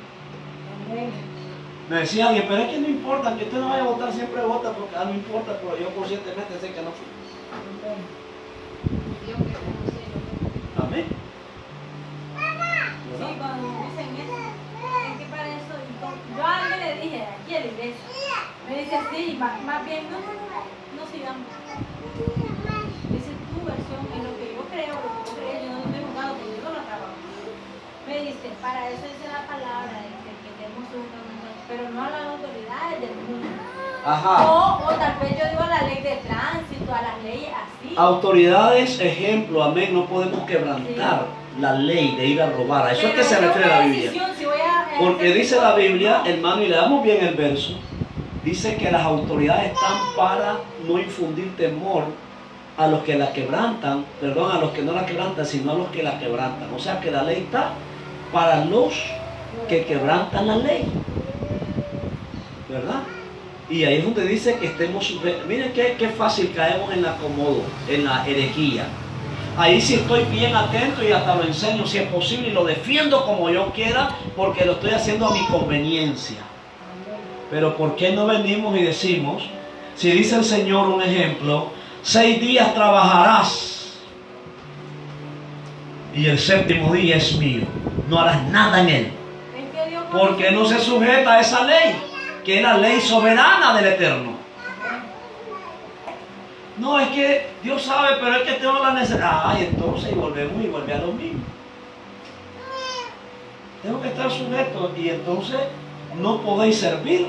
Amén. 0.87 1.09
Me 1.89 1.97
decía 1.97 2.27
alguien, 2.27 2.45
pero 2.47 2.61
es 2.61 2.69
que 2.69 2.79
no 2.79 2.87
importa, 2.87 3.35
que 3.35 3.45
usted 3.45 3.57
no 3.57 3.69
vaya 3.69 3.83
a 3.83 3.87
votar, 3.87 4.13
siempre 4.13 4.41
vota, 4.43 4.71
porque 4.71 4.95
ah, 4.95 5.05
no 5.05 5.13
importa, 5.15 5.57
pero 5.59 5.79
yo 5.79 5.89
conscientemente 5.95 6.59
sé 6.59 6.73
que 6.73 6.81
no 6.81 6.91
fui. 6.91 7.07
Amén. 10.77 11.05
Amén 11.05 11.25
cuando 13.37 13.67
dicen 13.83 14.15
eso, 14.15 14.37
es 14.37 15.17
que 15.17 15.25
para 15.25 15.47
eso, 15.47 15.73
yo 16.35 16.43
a 16.43 16.57
alguien 16.57 16.79
le 16.79 16.89
a 17.55 17.59
la 17.59 17.71
iglesia, 17.71 18.35
me 18.67 18.83
dice 18.83 18.99
sí, 19.11 19.37
más, 19.39 19.61
más 19.63 19.85
bien, 19.85 20.03
no, 20.11 20.19
no, 20.19 20.33
no, 20.35 21.03
sigamos. 21.07 21.47
Dice 23.15 23.31
tu 23.31 23.57
versión, 23.63 24.03
en 24.11 24.23
lo 24.27 24.31
que 24.35 24.55
yo 24.55 24.63
creo, 24.67 24.95
lo 24.99 25.09
que 25.15 25.21
yo 25.23 25.35
creo, 25.39 25.55
yo 25.63 25.71
no 25.71 25.79
estoy 25.87 26.03
jugado, 26.03 26.35
que 26.35 26.45
yo 26.51 26.59
no 26.63 26.71
lo 26.75 26.81
trabajo. 26.83 27.15
Me 28.07 28.15
dice, 28.27 28.47
para 28.61 28.89
eso 28.89 29.07
dice 29.07 29.31
la 29.31 29.47
palabra, 29.47 30.03
de 30.03 30.11
que, 30.27 30.51
tenemos 30.59 30.83
un 30.91 31.35
pero 31.67 31.89
no 31.89 32.03
a 32.03 32.09
las 32.09 32.25
autoridades 32.27 33.01
del 33.01 33.15
mundo. 33.15 33.47
Ajá. 34.05 34.51
O, 34.51 34.85
o 34.85 34.93
tal 34.93 35.17
vez 35.19 35.31
yo 35.39 35.49
digo 35.49 35.63
a 35.63 35.67
la 35.67 35.81
ley 35.81 36.03
de 36.03 36.15
tránsito, 36.27 36.93
a 36.93 37.01
las 37.01 37.23
leyes 37.23 37.49
así. 37.55 37.95
Autoridades, 37.95 38.99
ejemplo, 38.99 39.63
amén, 39.63 39.93
no 39.93 40.05
podemos 40.05 40.45
quebrantar 40.45 41.25
la 41.59 41.73
ley 41.73 42.15
de 42.15 42.25
ir 42.27 42.41
a 42.41 42.49
robar. 42.51 42.87
A 42.87 42.91
eso 42.91 43.07
es 43.07 43.13
que 43.15 43.23
se 43.23 43.39
refiere 43.39 43.67
una 43.67 43.79
la 43.79 43.85
Biblia. 43.85 44.34
Porque 44.99 45.33
dice 45.33 45.57
la 45.57 45.75
Biblia, 45.75 46.21
no. 46.23 46.29
hermano, 46.29 46.63
y 46.63 46.67
le 46.67 46.75
damos 46.75 47.03
bien 47.03 47.23
el 47.25 47.35
verso, 47.35 47.77
dice 48.43 48.77
que 48.77 48.91
las 48.91 49.03
autoridades 49.03 49.73
están 49.73 49.97
para 50.15 50.57
no 50.87 50.97
infundir 50.99 51.55
temor 51.57 52.05
a 52.77 52.87
los 52.87 53.03
que 53.03 53.15
la 53.15 53.31
quebrantan, 53.33 54.05
perdón, 54.21 54.51
a 54.51 54.59
los 54.59 54.71
que 54.71 54.81
no 54.81 54.93
la 54.93 55.05
quebrantan, 55.05 55.45
sino 55.45 55.71
a 55.71 55.75
los 55.75 55.87
que 55.89 56.03
la 56.03 56.19
quebrantan. 56.19 56.73
O 56.73 56.79
sea 56.79 56.99
que 56.99 57.11
la 57.11 57.23
ley 57.23 57.43
está 57.43 57.71
para 58.31 58.65
los 58.65 58.93
que 59.67 59.85
quebrantan 59.85 60.47
la 60.47 60.57
ley. 60.57 60.85
¿Verdad? 62.69 63.03
Y 63.69 63.83
ahí 63.83 63.97
es 63.97 64.03
donde 64.03 64.25
dice 64.25 64.55
que 64.57 64.67
estemos. 64.67 65.19
Miren 65.47 65.73
qué, 65.73 65.95
qué 65.97 66.09
fácil 66.09 66.53
caemos 66.55 66.93
en 66.93 67.01
la 67.01 67.11
acomodo, 67.11 67.63
en 67.89 68.05
la 68.05 68.27
herejía. 68.27 68.85
Ahí 69.57 69.79
sí 69.79 69.95
estoy 69.95 70.25
bien 70.25 70.53
atento 70.53 71.01
y 71.01 71.13
hasta 71.13 71.35
lo 71.35 71.43
enseño 71.43 71.87
si 71.87 71.99
es 71.99 72.07
posible 72.09 72.49
y 72.49 72.51
lo 72.51 72.65
defiendo 72.65 73.25
como 73.25 73.49
yo 73.49 73.71
quiera 73.71 74.09
porque 74.35 74.65
lo 74.65 74.73
estoy 74.73 74.91
haciendo 74.91 75.27
a 75.27 75.31
mi 75.31 75.45
conveniencia. 75.45 76.39
Pero 77.49 77.77
¿por 77.77 77.95
qué 77.95 78.11
no 78.11 78.25
venimos 78.25 78.77
y 78.77 78.83
decimos, 78.83 79.43
si 79.95 80.11
dice 80.11 80.35
el 80.35 80.43
Señor 80.43 80.89
un 80.89 81.01
ejemplo, 81.01 81.71
seis 82.01 82.41
días 82.41 82.73
trabajarás 82.73 83.93
y 86.13 86.25
el 86.25 86.37
séptimo 86.37 86.93
día 86.93 87.15
es 87.15 87.37
mío, 87.37 87.63
no 88.09 88.19
harás 88.19 88.43
nada 88.49 88.81
en 88.81 88.89
él? 88.89 89.11
Es 89.57 89.83
que 89.83 89.89
Dios 89.89 90.03
¿Por 90.11 90.35
qué 90.35 90.51
no 90.51 90.65
se 90.65 90.79
sujeta 90.79 91.31
a 91.31 91.39
esa 91.39 91.63
ley? 91.63 91.95
Que 92.43 92.57
es 92.57 92.61
la 92.61 92.77
ley 92.77 92.99
soberana 92.99 93.73
del 93.73 93.93
Eterno. 93.93 94.34
No, 96.77 96.99
es 96.99 97.07
que 97.09 97.47
Dios 97.63 97.81
sabe, 97.81 98.17
pero 98.19 98.35
es 98.35 98.43
que 98.43 98.59
tengo 98.59 98.79
la 98.79 98.93
necesidad. 98.93 99.41
Ay, 99.45 99.69
entonces 99.71 100.11
y 100.11 100.15
volvemos 100.15 100.63
y 100.63 100.67
vuelve 100.67 100.93
a 100.93 100.99
lo 100.99 101.13
mismo. 101.13 101.39
Tengo 103.81 104.01
que 104.01 104.09
estar 104.09 104.29
sujeto 104.29 104.91
y 104.97 105.09
entonces 105.09 105.59
no 106.19 106.41
podéis 106.41 106.79
servir 106.79 107.27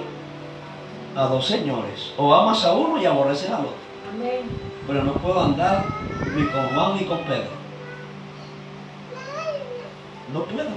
a 1.15 1.23
dos 1.27 1.47
señores. 1.47 2.13
O 2.17 2.35
amas 2.35 2.65
a 2.65 2.73
uno 2.73 3.01
y 3.01 3.07
aborreces 3.07 3.51
al 3.51 3.61
otro. 3.61 3.77
Amén. 4.13 4.49
Pero 4.87 5.05
no 5.05 5.13
puedo 5.15 5.41
andar 5.41 5.85
ni 6.35 6.45
con 6.47 6.69
Juan 6.69 6.97
ni 6.97 7.05
con 7.05 7.19
Pedro. 7.19 7.51
No 10.33 10.43
puedo. 10.45 10.71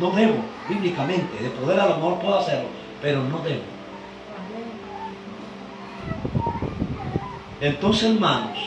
No 0.00 0.10
debo, 0.10 0.36
bíblicamente. 0.68 1.42
De 1.42 1.50
poder 1.50 1.80
a 1.80 1.86
lo 1.86 1.96
mejor 1.96 2.18
puedo 2.18 2.38
hacerlo, 2.38 2.68
pero 3.00 3.22
no 3.22 3.38
debo. 3.38 3.73
Entonces, 7.64 8.10
hermanos, 8.10 8.58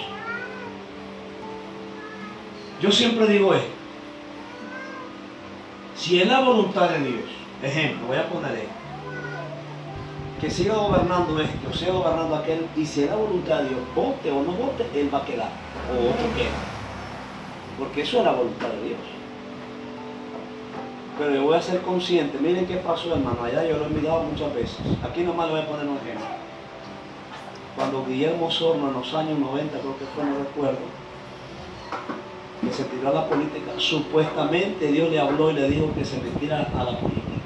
yo 2.81 2.91
siempre 2.91 3.27
digo 3.27 3.53
esto. 3.53 3.69
Si 5.95 6.19
es 6.19 6.27
la 6.27 6.39
voluntad 6.39 6.89
de 6.89 6.99
Dios, 7.01 7.29
ejemplo, 7.61 8.07
voy 8.07 8.17
a 8.17 8.27
poner 8.27 8.55
esto, 8.55 8.71
que 10.41 10.49
siga 10.49 10.77
gobernando 10.77 11.39
este 11.39 11.67
o 11.67 11.73
siga 11.73 11.91
gobernando 11.91 12.37
aquel, 12.37 12.65
y 12.75 12.87
si 12.87 13.03
es 13.03 13.11
la 13.11 13.17
voluntad 13.17 13.59
de 13.59 13.69
Dios, 13.69 13.81
vote 13.95 14.31
o 14.31 14.41
no 14.41 14.53
vote, 14.53 14.89
él 14.95 15.13
va 15.13 15.19
a 15.19 15.25
quedar, 15.25 15.51
o 15.91 16.09
otro 16.09 16.35
queda. 16.35 16.57
Porque 17.77 18.01
eso 18.01 18.17
es 18.17 18.25
la 18.25 18.31
voluntad 18.31 18.69
de 18.69 18.81
Dios. 18.81 18.99
Pero 21.19 21.35
yo 21.35 21.43
voy 21.43 21.55
a 21.55 21.61
ser 21.61 21.83
consciente, 21.83 22.39
miren 22.39 22.65
qué 22.65 22.77
pasó, 22.77 23.13
hermano, 23.13 23.43
allá 23.43 23.63
yo 23.63 23.77
lo 23.77 23.85
he 23.85 23.89
mirado 23.89 24.23
muchas 24.23 24.51
veces. 24.55 24.79
Aquí 25.07 25.21
nomás 25.21 25.49
le 25.49 25.53
voy 25.53 25.61
a 25.61 25.67
poner 25.67 25.85
un 25.85 25.97
ejemplo 25.97 26.46
cuando 27.77 28.03
Guillermo 28.03 28.49
Sorno 28.49 28.87
en 28.87 28.93
los 28.95 29.13
años 29.13 29.37
90, 29.37 29.79
creo 29.79 29.97
que 29.99 30.05
fue, 30.05 30.23
no 30.25 30.39
recuerdo, 30.39 30.79
que 32.59 32.73
se 32.73 32.83
tiró 32.85 33.09
a 33.09 33.13
la 33.13 33.29
política, 33.29 33.71
supuestamente 33.77 34.91
Dios 34.91 35.11
le 35.11 35.19
habló 35.19 35.51
y 35.51 35.53
le 35.53 35.69
dijo 35.69 35.93
que 35.95 36.03
se 36.03 36.17
metiera 36.17 36.71
a 36.75 36.83
la 36.83 36.99
política, 36.99 37.45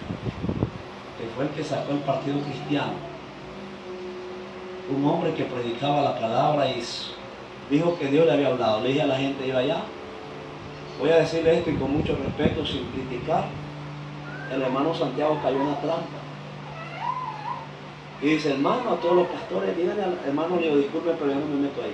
que 1.19 1.27
fue 1.35 1.43
el 1.43 1.49
que 1.49 1.63
sacó 1.65 1.91
el 1.91 1.99
Partido 1.99 2.39
Cristiano, 2.39 2.93
un 4.95 5.05
hombre 5.05 5.33
que 5.33 5.43
predicaba 5.43 6.01
la 6.01 6.17
palabra 6.17 6.69
y 6.69 6.81
dijo 7.69 7.97
que 7.99 8.07
Dios 8.07 8.25
le 8.25 8.31
había 8.31 8.47
hablado. 8.47 8.81
Le 8.81 8.89
dije 8.89 9.01
a 9.01 9.07
la 9.07 9.17
gente, 9.17 9.45
iba 9.45 9.59
allá, 9.59 9.81
voy 10.97 11.09
a 11.09 11.17
decirle 11.17 11.57
esto 11.57 11.71
y 11.71 11.75
con 11.75 11.91
mucho 11.91 12.15
respeto, 12.15 12.65
sin 12.65 12.85
criticar, 12.85 13.45
el 14.49 14.61
hermano 14.61 14.95
Santiago 14.95 15.39
cayó 15.43 15.57
en 15.57 15.61
una 15.61 15.81
trampa. 15.81 16.20
Y 18.21 18.27
dice, 18.27 18.51
hermano, 18.51 18.91
a 18.91 18.95
todos 18.97 19.15
los 19.15 19.27
pastores, 19.27 19.75
hermano, 20.27 20.55
le 20.57 20.67
digo, 20.67 20.77
disculpe, 20.77 21.11
pero 21.17 21.31
yo 21.31 21.39
no 21.39 21.47
me 21.47 21.61
meto 21.67 21.81
ahí. 21.81 21.93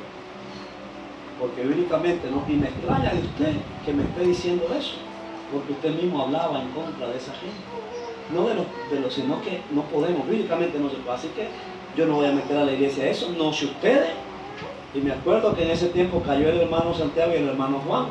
Porque 1.40 1.64
bíblicamente 1.64 2.30
no, 2.30 2.44
y 2.52 2.58
me 2.58 2.68
extraña 2.68 3.14
de 3.14 3.20
usted 3.20 3.54
que 3.86 3.94
me 3.94 4.04
esté 4.04 4.26
diciendo 4.26 4.66
eso, 4.78 4.96
porque 5.54 5.72
usted 5.72 6.02
mismo 6.02 6.24
hablaba 6.24 6.62
en 6.62 6.70
contra 6.70 7.08
de 7.08 7.18
esa 7.18 7.32
gente. 7.34 7.56
No 8.34 8.46
de 8.46 8.56
los, 8.56 8.66
de 8.92 9.00
los 9.00 9.14
sino 9.14 9.42
que 9.42 9.62
no 9.72 9.84
podemos, 9.84 10.28
bíblicamente 10.28 10.78
no 10.80 10.90
se 10.90 10.98
puede. 10.98 11.16
Así 11.16 11.28
que 11.30 11.48
yo 11.96 12.06
no 12.06 12.16
voy 12.16 12.28
a 12.28 12.34
meter 12.34 12.58
a 12.58 12.66
la 12.66 12.74
iglesia 12.74 13.10
eso, 13.10 13.32
no 13.38 13.54
si 13.54 13.66
ustedes. 13.66 14.10
Y 14.94 15.00
me 15.00 15.14
acuerdo 15.14 15.56
que 15.56 15.64
en 15.64 15.72
ese 15.72 15.88
tiempo 15.88 16.22
cayó 16.26 16.50
el 16.50 16.60
hermano 16.60 16.94
Santiago 16.94 17.32
y 17.34 17.38
el 17.38 17.48
hermano 17.50 17.82
Juan 17.88 18.08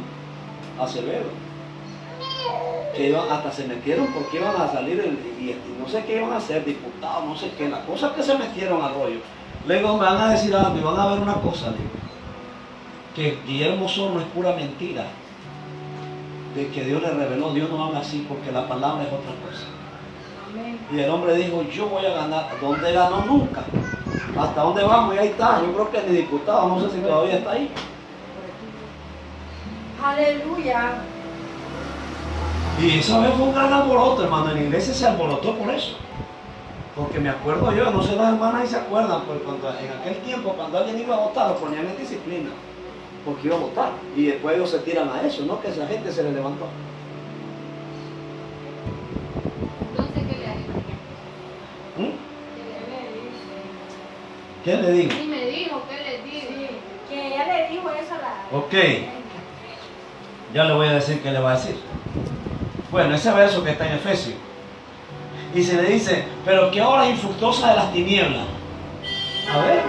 Acevedo 0.78 1.46
que 2.97 3.09
iban, 3.09 3.30
hasta 3.30 3.53
se 3.53 3.66
metieron 3.66 4.07
porque 4.09 4.38
iban 4.38 4.55
a 4.61 4.68
salir 4.68 4.99
el- 5.01 5.18
y, 5.40 5.51
y 5.51 5.76
no 5.80 5.88
sé 5.88 6.05
qué 6.05 6.16
iban 6.16 6.32
a 6.32 6.38
hacer, 6.38 6.64
diputados, 6.64 7.24
no 7.24 7.36
sé 7.36 7.51
qué, 7.57 7.68
la 7.68 7.80
cosa 7.82 8.09
es 8.09 8.12
que 8.14 8.22
se 8.22 8.36
metieron 8.38 8.82
al 8.82 8.94
rollo. 8.94 9.18
Luego 9.66 9.97
me 9.97 10.05
van 10.05 10.18
a 10.18 10.30
decir 10.30 10.55
algo 10.55 10.78
y 10.78 10.82
van 10.82 10.99
a 10.99 11.07
ver 11.07 11.18
una 11.20 11.34
cosa, 11.34 11.66
digo, 11.72 11.90
que 13.14 13.38
Guillermo 13.47 13.88
Sorno 13.88 14.20
es 14.20 14.26
pura 14.26 14.53
mentira, 14.53 15.05
de 16.55 16.68
que 16.68 16.84
Dios 16.84 17.03
le 17.03 17.11
reveló, 17.11 17.53
Dios 17.53 17.68
no 17.70 17.84
habla 17.84 18.01
así 18.01 18.24
porque 18.28 18.51
la 18.53 18.66
palabra 18.66 19.03
es 19.03 19.09
otra 19.09 19.32
cosa. 19.47 19.66
Y 20.94 21.01
el 21.01 21.11
hombre 21.11 21.34
dijo, 21.34 21.62
yo 21.62 21.86
voy 21.88 22.07
a 22.07 22.11
ganar, 22.14 22.47
¿dónde 22.61 22.92
ganó 22.92 23.24
nunca? 23.26 23.62
¿Hasta 24.38 24.62
dónde 24.62 24.84
vamos? 24.84 25.14
Y 25.14 25.18
ahí 25.18 25.28
está, 25.28 25.61
yo 25.61 25.72
creo 25.72 25.90
que 25.90 26.03
ni 26.09 26.16
diputado, 26.18 26.68
no 26.68 26.80
sé 26.80 26.94
si 26.97 27.01
todavía 27.03 27.38
está 27.38 27.51
ahí. 27.53 27.70
Aleluya. 30.03 30.99
Y 32.78 32.98
esa 32.98 33.20
vez 33.20 33.32
fue 33.34 33.46
un 33.46 33.54
gran 33.54 33.72
alboroto, 33.72 34.24
hermano. 34.24 34.50
En 34.50 34.56
la 34.56 34.62
iglesia 34.64 34.92
se 34.92 35.06
alborotó 35.06 35.54
por 35.56 35.74
eso. 35.74 35.96
Porque 36.94 37.18
me 37.18 37.30
acuerdo 37.30 37.72
yo, 37.74 37.90
no 37.90 38.02
sé 38.02 38.16
las 38.16 38.34
hermanas 38.34 38.64
y 38.64 38.68
se 38.68 38.76
acuerdan, 38.76 39.22
porque 39.26 39.44
cuando, 39.44 39.68
en 39.68 39.90
aquel 40.00 40.16
tiempo 40.22 40.52
cuando 40.52 40.78
alguien 40.78 40.98
iba 40.98 41.14
a 41.14 41.20
votar 41.20 41.50
lo 41.50 41.56
ponían 41.56 41.86
en 41.86 41.96
disciplina, 41.98 42.48
porque 43.24 43.48
iba 43.48 43.56
a 43.56 43.60
votar. 43.60 43.90
Y 44.16 44.26
después 44.26 44.56
ellos 44.56 44.70
se 44.70 44.78
tiran 44.78 45.10
a 45.10 45.22
eso, 45.22 45.44
¿no? 45.44 45.60
Que 45.60 45.68
esa 45.68 45.86
gente 45.86 46.10
se 46.10 46.22
le 46.22 46.32
levantó. 46.32 46.68
Entonces, 49.90 50.22
¿qué 50.26 50.36
le 50.38 50.46
haría? 50.46 50.66
¿Mm? 51.96 52.12
Le 54.82 54.92
digo? 54.92 55.12
Sí, 55.12 55.26
me 55.28 55.46
dijo, 55.46 55.82
¿qué 55.88 55.96
le 55.96 56.22
dijo 56.22 56.46
que 57.08 57.26
ella 57.26 57.46
le 57.46 57.68
dijo 57.68 57.90
eso 57.90 58.14
a 58.14 58.18
la... 58.18 58.58
Ok. 58.58 58.74
Ya 60.54 60.64
le 60.64 60.74
voy 60.74 60.88
a 60.88 60.94
decir 60.94 61.22
qué 61.22 61.30
le 61.30 61.40
va 61.40 61.52
a 61.52 61.56
decir. 61.56 61.76
Bueno, 62.97 63.14
ese 63.14 63.30
verso 63.30 63.62
que 63.62 63.72
está 63.72 63.86
en 63.86 63.97
Efesios. 63.97 64.36
Y 65.55 65.62
se 65.62 65.74
le 65.74 65.82
dice, 65.82 66.24
pero 66.47 66.70
qué 66.70 66.80
hora 66.80 67.07
infructuosa 67.07 67.68
de 67.68 67.76
las 67.76 67.92
tinieblas. 67.92 68.47
A 69.53 69.59
ver, 69.66 69.82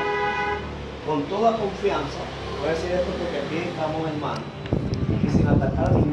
con 1.08 1.24
toda 1.24 1.55
confianza, 1.55 2.18
voy 2.60 2.68
a 2.68 2.72
decir 2.74 2.91
esto 2.91 3.10
porque 3.18 3.38
aquí 3.38 3.70
estamos 3.70 4.10
hermanos. 4.10 4.43
Y 5.26 5.30
sin 5.30 5.47
atacar 5.47 5.88
a 5.88 5.91
ningún 5.93 6.12